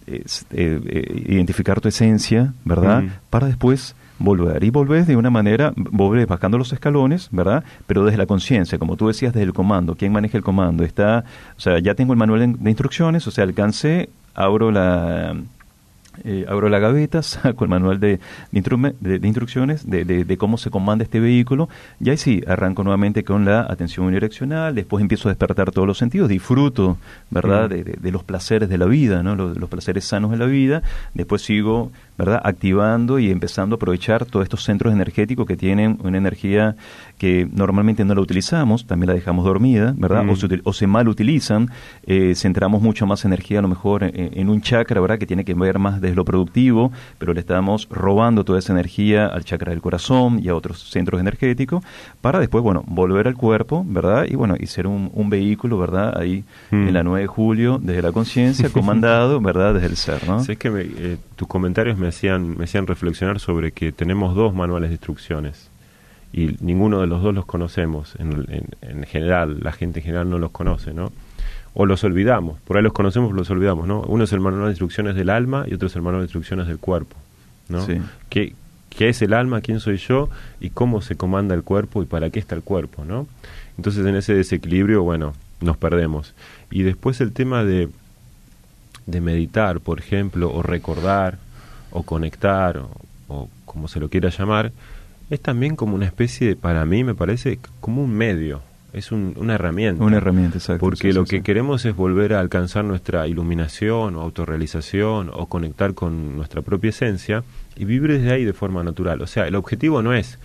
[0.06, 3.04] eh, eh, identificar tu esencia, ¿verdad?
[3.30, 4.62] Para después volver.
[4.62, 7.64] Y volvés de una manera, volvés bajando los escalones, ¿verdad?
[7.86, 9.94] Pero desde la conciencia, como tú decías, desde el comando.
[9.94, 10.84] ¿Quién maneja el comando?
[10.84, 11.24] Está,
[11.56, 15.36] o sea, ya tengo el manual de instrucciones, o sea, alcancé abro la,
[16.22, 18.20] eh, abro la gaveta, saco el manual de,
[18.50, 21.68] de, instrucciones de, de, cómo se comanda este vehículo
[22.00, 25.98] y ahí sí, arranco nuevamente con la atención unidireccional, después empiezo a despertar todos los
[25.98, 26.98] sentidos, disfruto,
[27.30, 29.34] ¿verdad?, de, los placeres de la vida, ¿no?
[29.34, 30.82] Los, los, placeres sanos de la vida,
[31.14, 36.18] después sigo, ¿verdad?, activando y empezando a aprovechar todos estos centros energéticos que tienen una
[36.18, 36.76] energía
[37.18, 40.28] que normalmente no la utilizamos, también la dejamos dormida, ¿verdad?
[40.28, 41.70] O, se, o, se, mal utilizan,
[42.06, 45.18] eh, centramos mucho más energía a lo mejor en, un chakra, ¿verdad?
[45.18, 49.26] Que tiene que ver más desde lo productivo, pero le estamos robando toda esa energía
[49.26, 51.82] al chakra del corazón y a otros centros energéticos
[52.20, 54.26] para después, bueno, volver al cuerpo, ¿verdad?
[54.28, 56.18] Y bueno, y ser un, vehículo, ¿verdad?
[56.18, 59.74] Ahí en la 9 de julio, desde la conciencia, comandado, ¿verdad?
[59.74, 60.44] Desde el ser, ¿no?
[60.44, 64.90] Sé que eh, tus comentarios me hacían, me hacían reflexionar sobre que tenemos dos manuales
[64.90, 65.70] de instrucciones
[66.32, 70.38] y ninguno de los dos los conocemos en, en, general, la gente en general no
[70.38, 71.12] los conoce, ¿no?
[71.74, 74.00] O los olvidamos, por ahí los conocemos, los olvidamos, ¿no?
[74.02, 76.66] Uno es el manual de instrucciones del alma y otro es el manual de instrucciones
[76.66, 77.16] del cuerpo,
[77.68, 77.86] ¿no?
[77.86, 78.00] Sí.
[78.30, 78.54] ¿Qué,
[78.90, 80.28] qué es el alma, quién soy yo
[80.60, 83.28] y cómo se comanda el cuerpo y para qué está el cuerpo, ¿no?
[83.76, 86.34] Entonces en ese desequilibrio, bueno, nos perdemos.
[86.68, 87.88] Y después el tema de,
[89.06, 91.38] de meditar, por ejemplo, o recordar,
[91.94, 92.82] o conectar,
[93.28, 94.72] o, como se lo quiera llamar,
[95.30, 98.60] es también como una especie, de, para mí me parece, como un medio,
[98.92, 100.04] es una herramienta.
[100.04, 100.78] Una herramienta, exacto.
[100.78, 106.36] Porque lo que queremos es volver a alcanzar nuestra iluminación o autorrealización o conectar con
[106.36, 107.42] nuestra propia esencia
[107.74, 109.20] y vivir desde ahí de forma natural.
[109.22, 110.38] O sea, el objetivo no es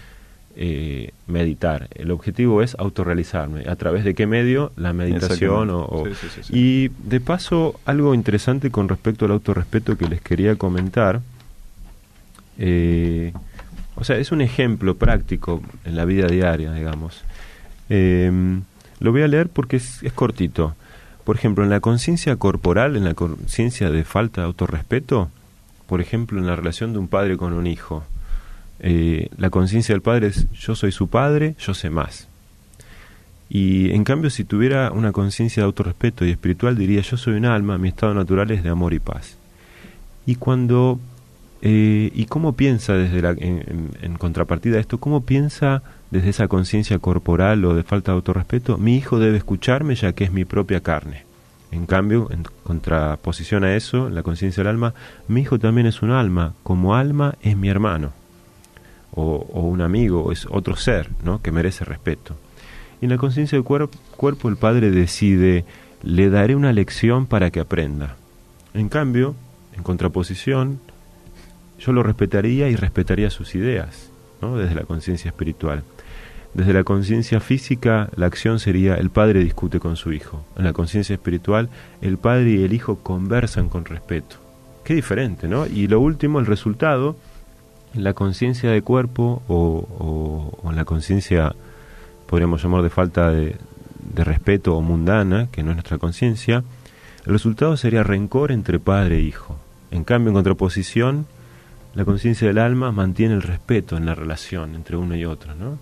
[0.56, 1.90] eh, meditar.
[1.94, 3.70] El objetivo es autorrealizarme.
[3.70, 4.72] ¿A través de qué medio?
[4.78, 6.06] La meditación o...
[6.50, 11.22] y de paso, algo interesante con respecto al autorrespeto que les quería comentar.
[12.60, 13.32] Eh,
[13.96, 17.24] o sea, es un ejemplo práctico en la vida diaria, digamos.
[17.90, 18.32] Eh,
[19.00, 20.76] lo voy a leer porque es, cortito.
[21.24, 25.30] Por ejemplo, en la conciencia corporal, en la conciencia de falta de autorrespeto,
[25.88, 28.04] por ejemplo, en la relación de un padre con un hijo,
[28.80, 32.28] eh, la conciencia del padre es yo soy su padre, yo sé más.
[33.50, 37.46] Y en cambio, si tuviera una conciencia de autorrespeto y espiritual, diría yo soy un
[37.46, 39.38] alma, mi estado natural es de amor y paz.
[40.26, 41.00] Y cuando
[41.62, 45.00] eh, ¿Y cómo piensa desde la, en, contrapartida a esto?
[45.00, 48.78] ¿Cómo piensa desde esa conciencia corporal o de falta de autorrespeto?
[48.78, 51.26] Mi hijo debe escucharme ya que es mi propia carne.
[51.72, 54.94] En cambio, en contraposición a eso, la conciencia del alma,
[55.28, 56.54] mi hijo también es un alma.
[56.64, 58.14] Como alma es mi hermano
[59.12, 61.42] o, un amigo, es otro ser, ¿no?
[61.42, 62.36] Que merece respeto.
[63.02, 65.66] Y en la conciencia del cuerpo el padre decide,
[66.04, 68.16] le daré una lección para que aprenda.
[68.74, 69.36] En cambio,
[69.76, 70.80] en contraposición,
[71.80, 74.12] yo lo respetaría y respetaría sus ideas,
[74.42, 74.58] ¿no?
[74.58, 75.84] desde la conciencia espiritual.
[76.54, 80.44] Desde la conciencia física, la acción sería el padre discute con su hijo.
[80.58, 81.70] En la conciencia espiritual,
[82.02, 84.38] el padre y el hijo conversan con respeto.
[84.84, 85.68] Qué diferente, ¿no?
[85.68, 87.16] Y lo último, el resultado,
[87.94, 91.56] en la conciencia de cuerpo o, en la conciencia,
[92.26, 93.56] podríamos llamar de falta de,
[94.16, 96.64] respeto o mundana, que no es nuestra conciencia,
[97.26, 99.60] el resultado sería rencor entre padre e hijo.
[99.92, 101.28] En cambio, en contraposición,
[101.94, 105.80] la conciencia del alma mantiene el respeto en la relación entre uno y otro, ¿no?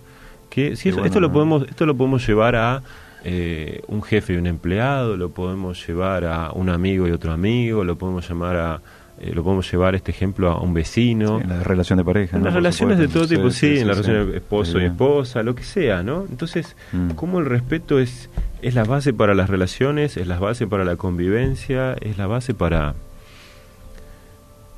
[0.50, 2.82] Que si esto lo podemos esto lo podemos llevar a
[3.24, 7.84] eh, un jefe y un empleado, lo podemos llevar a un amigo y otro amigo,
[7.84, 8.80] lo podemos llamar a
[9.20, 11.40] eh, lo podemos llevar este ejemplo a un vecino.
[11.40, 12.36] en la relación de pareja.
[12.36, 15.56] En las relaciones de todo tipo, sí, en la relación de esposo y esposa, lo
[15.56, 16.24] que sea, ¿no?
[16.30, 17.10] Entonces, mm.
[17.10, 18.30] ¿cómo el respeto es,
[18.62, 22.54] es la base para las relaciones, es la base para la convivencia, es la base
[22.54, 22.94] para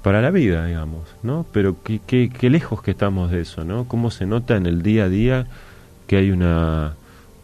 [0.02, 1.46] para la vida, digamos, ¿no?
[1.52, 3.84] Pero qué, qué, qué lejos que estamos de eso, ¿no?
[3.84, 5.46] Cómo se nota en el día a día
[6.06, 6.94] que hay una,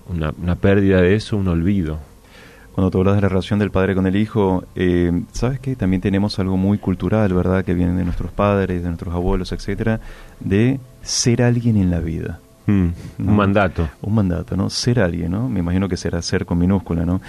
[0.09, 1.99] una, una pérdida de eso, un olvido
[2.77, 6.03] cuando tú hablas de la relación del padre con el hijo, eh, sabes que también
[6.03, 7.65] tenemos algo muy cultural, ¿verdad?
[7.65, 9.99] Que viene de nuestros padres, de nuestros abuelos, etcétera,
[10.41, 12.39] de ser alguien en la vida.
[12.67, 12.89] Mm,
[13.19, 13.89] un mandato.
[14.03, 14.69] Un mandato, ¿no?
[14.71, 15.49] Ser alguien, ¿no?
[15.49, 17.21] Me imagino que será ser con minúscula, ¿no?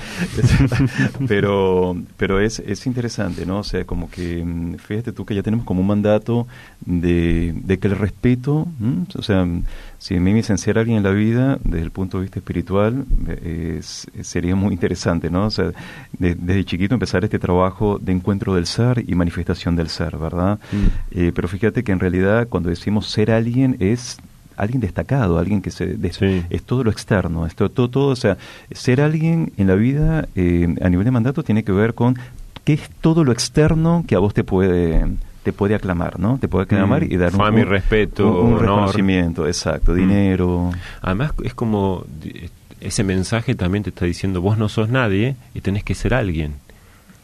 [1.27, 3.59] pero pero es, es interesante, ¿no?
[3.59, 6.47] O sea, como que, mm, fíjate tú que ya tenemos como un mandato
[6.85, 8.67] de, de que el respeto,
[9.15, 9.47] o sea,
[9.99, 12.39] si a mí me dicen ser alguien en la vida, desde el punto de vista
[12.39, 13.05] espiritual,
[14.21, 15.45] sería muy interesante, ¿no?
[15.45, 15.71] O sea,
[16.17, 20.59] desde chiquito empezar este trabajo de encuentro del ser y manifestación del ser, ¿verdad?
[20.71, 21.19] Mm.
[21.19, 24.17] Eh, pero fíjate que en realidad cuando decimos ser alguien es
[24.57, 25.97] alguien destacado, alguien que se
[26.49, 28.37] es todo lo externo, esto todo, todo, o sea,
[28.71, 32.17] ser alguien en la vida eh, a nivel de mandato tiene que ver con
[32.63, 35.05] qué es todo lo externo que a vos te puede
[35.43, 36.37] te puede aclamar, ¿no?
[36.39, 37.11] Te puede aclamar mm.
[37.13, 39.95] y dar un, respeto, un, reconocimiento, exacto, mm.
[39.95, 40.71] dinero.
[41.01, 42.03] Además es como
[42.81, 46.55] ese mensaje también te está diciendo vos no sos nadie y tenés que ser alguien.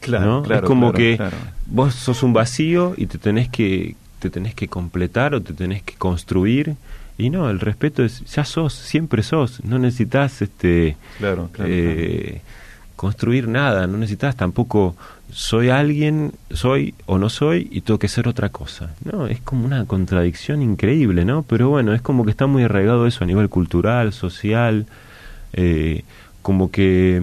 [0.00, 1.18] Claro, claro es como que
[1.66, 5.82] vos sos un vacío y te tenés que te tenés que completar o te tenés
[5.82, 6.76] que construir
[7.16, 10.96] y no, el respeto es, ya sos, siempre sos, no necesitas este,
[11.60, 12.40] eh,
[12.96, 14.96] construir nada, no necesitas tampoco
[15.30, 18.94] soy alguien, soy o no soy y tengo que ser otra cosa.
[19.04, 21.42] No, es como una contradicción increíble, ¿no?
[21.42, 24.86] Pero bueno, es como que está muy arraigado eso a nivel cultural, social,
[25.52, 26.02] eh,
[26.42, 27.22] como que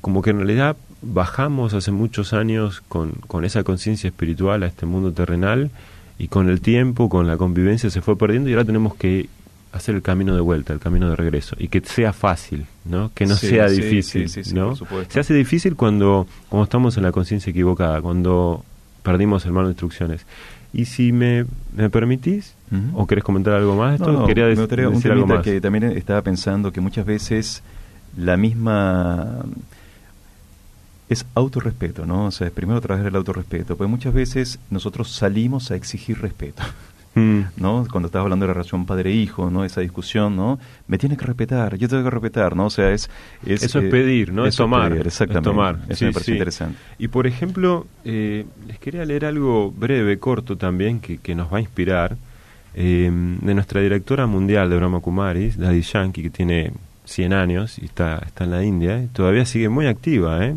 [0.00, 4.86] como que en realidad bajamos hace muchos años con, con esa conciencia espiritual a este
[4.86, 5.70] mundo terrenal
[6.18, 9.28] y con el tiempo, con la convivencia se fue perdiendo y ahora tenemos que
[9.72, 13.10] hacer el camino de vuelta, el camino de regreso y que sea fácil, ¿no?
[13.14, 14.74] Que no sea difícil, ¿no?
[15.08, 18.64] Se hace difícil cuando, cuando estamos en la conciencia equivocada, cuando
[19.02, 20.26] perdimos el mal de instrucciones.
[20.72, 22.54] Y si me, me permitís,
[22.92, 25.42] o querés comentar algo más, esto quería decir algo más.
[25.42, 27.62] que también estaba pensando que muchas veces
[28.16, 29.44] la misma
[31.08, 32.26] es autorrespeto, ¿no?
[32.26, 36.62] O sea, es primero trabajar el autorrespeto, porque muchas veces nosotros salimos a exigir respeto.
[37.14, 37.40] mm.
[37.56, 37.86] ¿no?
[37.90, 39.64] Cuando estás hablando de la relación padre-hijo, ¿no?
[39.64, 40.58] Esa discusión, ¿no?
[40.86, 42.66] Me tienes que respetar, yo tengo que respetar, ¿no?
[42.66, 43.10] O sea, es...
[43.44, 44.46] es Eso es eh, pedir, ¿no?
[44.46, 44.92] Es tomar.
[44.92, 45.48] exactamente.
[45.48, 45.78] tomar.
[45.88, 46.78] Eso me parece interesante.
[46.98, 51.58] Y, por ejemplo, eh, les quería leer algo breve, corto también, que, que nos va
[51.58, 52.16] a inspirar,
[52.74, 56.72] eh, de nuestra directora mundial de Brahma Kumaris, Daddy Yankee, que tiene
[57.08, 60.54] 100 años y está, está en la India, y todavía sigue muy activa, ¿eh?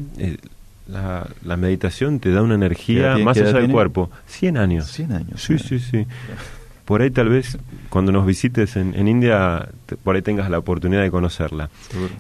[0.88, 4.12] La, la, meditación te da una energía más allá del cuerpo.
[4.28, 4.92] 100 años.
[4.92, 5.42] 100 años.
[5.42, 6.06] Sí, sí, sí.
[6.84, 7.58] Por ahí tal vez
[7.90, 9.70] cuando nos visites en, en India,
[10.04, 11.70] por ahí tengas la oportunidad de conocerla.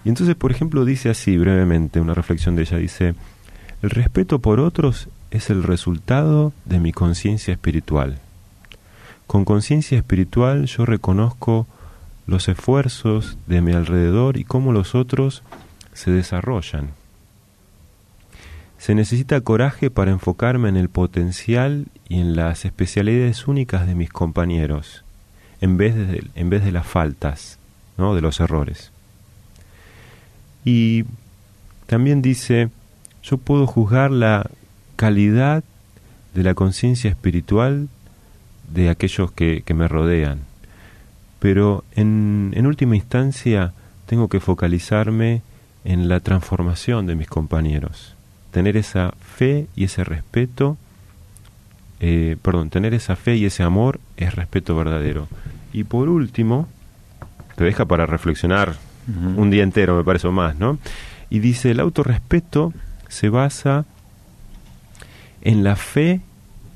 [0.06, 3.14] Y entonces, por ejemplo, dice así brevemente, una reflexión de ella, dice,
[3.82, 8.20] el respeto por otros es el resultado de mi conciencia espiritual.
[9.28, 11.68] Con conciencia espiritual yo reconozco
[12.28, 15.44] los esfuerzos de mi alrededor y cómo los otros
[15.94, 16.92] se desarrollan.
[18.78, 24.10] Se necesita coraje para enfocarme en el potencial y en las especialidades únicas de mis
[24.10, 25.04] compañeros,
[25.60, 27.60] en vez de, en vez de las faltas,
[27.98, 28.16] ¿no?
[28.16, 28.92] de los errores.
[30.66, 31.06] Y
[31.86, 32.70] también dice,
[33.24, 34.50] yo puedo juzgar la
[34.96, 35.64] calidad
[36.34, 37.90] de la conciencia espiritual
[38.74, 40.40] de aquellos que, que, me rodean,
[41.42, 43.74] pero en, en última instancia
[44.06, 45.42] tengo que focalizarme
[45.84, 48.16] en la transformación de mis compañeros
[48.52, 50.78] tener esa fe y ese respeto,
[52.00, 55.28] eh, perdón, tener esa fe y ese amor es respeto verdadero.
[55.74, 56.68] Y por último,
[57.56, 58.76] te deja para reflexionar
[59.36, 60.78] un día entero, me parece más, ¿no?
[61.30, 62.72] Y dice, el autorrespeto
[63.08, 63.86] se basa
[65.42, 66.22] en la fe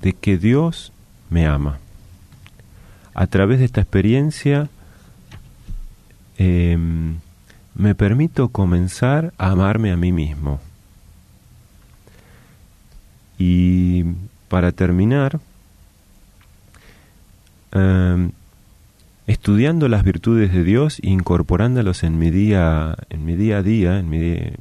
[0.01, 0.91] de que Dios
[1.29, 1.77] me ama.
[3.15, 4.69] A través de esta experiencia
[6.37, 7.15] em,
[7.73, 10.59] me permito comenzar a amarme a mí mismo.
[13.37, 14.03] Y
[14.49, 15.39] para terminar,
[17.71, 18.31] em,
[19.27, 23.97] estudiando las virtudes de Dios e incorporándolos en mi día, en mi día a día,
[23.97, 24.53] en mi,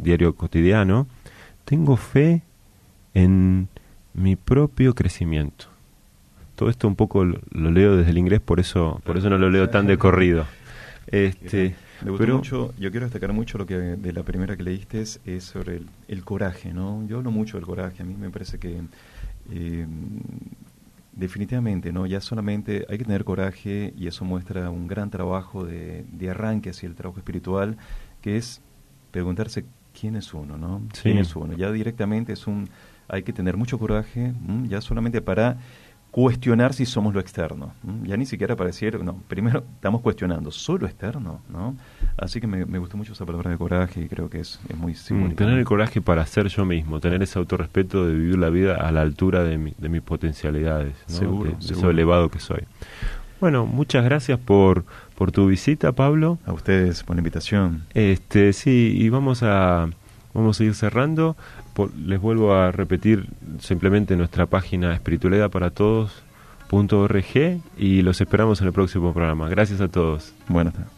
[0.00, 1.06] diario cotidiano,
[1.64, 2.42] tengo fe
[3.14, 3.68] en
[4.14, 5.77] mi propio crecimiento.
[6.58, 9.48] Todo esto un poco lo, leo desde el inglés, por eso, por eso no lo
[9.48, 10.44] leo tan de corrido.
[11.06, 15.20] Este, pero, mucho, yo quiero destacar mucho lo que de la primera que leíste es,
[15.38, 17.06] sobre el, coraje, ¿no?
[17.06, 18.80] Yo hablo mucho del coraje, a mí me parece que
[19.52, 19.86] eh,
[21.12, 22.06] definitivamente, ¿no?
[22.06, 26.88] Ya solamente hay que tener coraje y eso muestra un gran trabajo de, arranque hacia
[26.88, 27.76] el trabajo espiritual,
[28.20, 28.62] que es
[29.12, 29.64] preguntarse
[29.98, 30.82] quién es uno, ¿no?
[31.00, 31.54] ¿Quién es uno?
[31.54, 32.68] Ya directamente es un,
[33.06, 34.32] hay que tener mucho coraje,
[34.64, 35.58] ya solamente para
[36.10, 37.72] cuestionar si somos lo externo.
[38.04, 41.40] Ya ni siquiera para decir, no, primero estamos cuestionando, ¿solo externo?
[41.48, 41.76] ¿no?
[42.16, 44.92] Así que me, gustó mucho esa palabra de coraje y creo que es, es muy
[44.92, 48.76] mm, tener el coraje para ser yo mismo, tener ese autorrespeto de vivir la vida
[48.76, 52.64] a la altura de, mi, de mis potencialidades, seguro, de, eso elevado que soy.
[53.40, 54.84] Bueno, muchas gracias por,
[55.14, 56.38] por tu visita, Pablo.
[56.44, 57.84] A ustedes por la invitación.
[57.94, 59.88] Este, sí, y vamos a,
[60.34, 61.36] vamos a ir cerrando
[61.86, 63.26] les vuelvo a repetir
[63.60, 66.22] simplemente nuestra página espiritualidad para todos
[67.76, 69.48] y los esperamos en el próximo programa.
[69.48, 70.34] Gracias a todos.
[70.48, 70.97] Buenas tardes.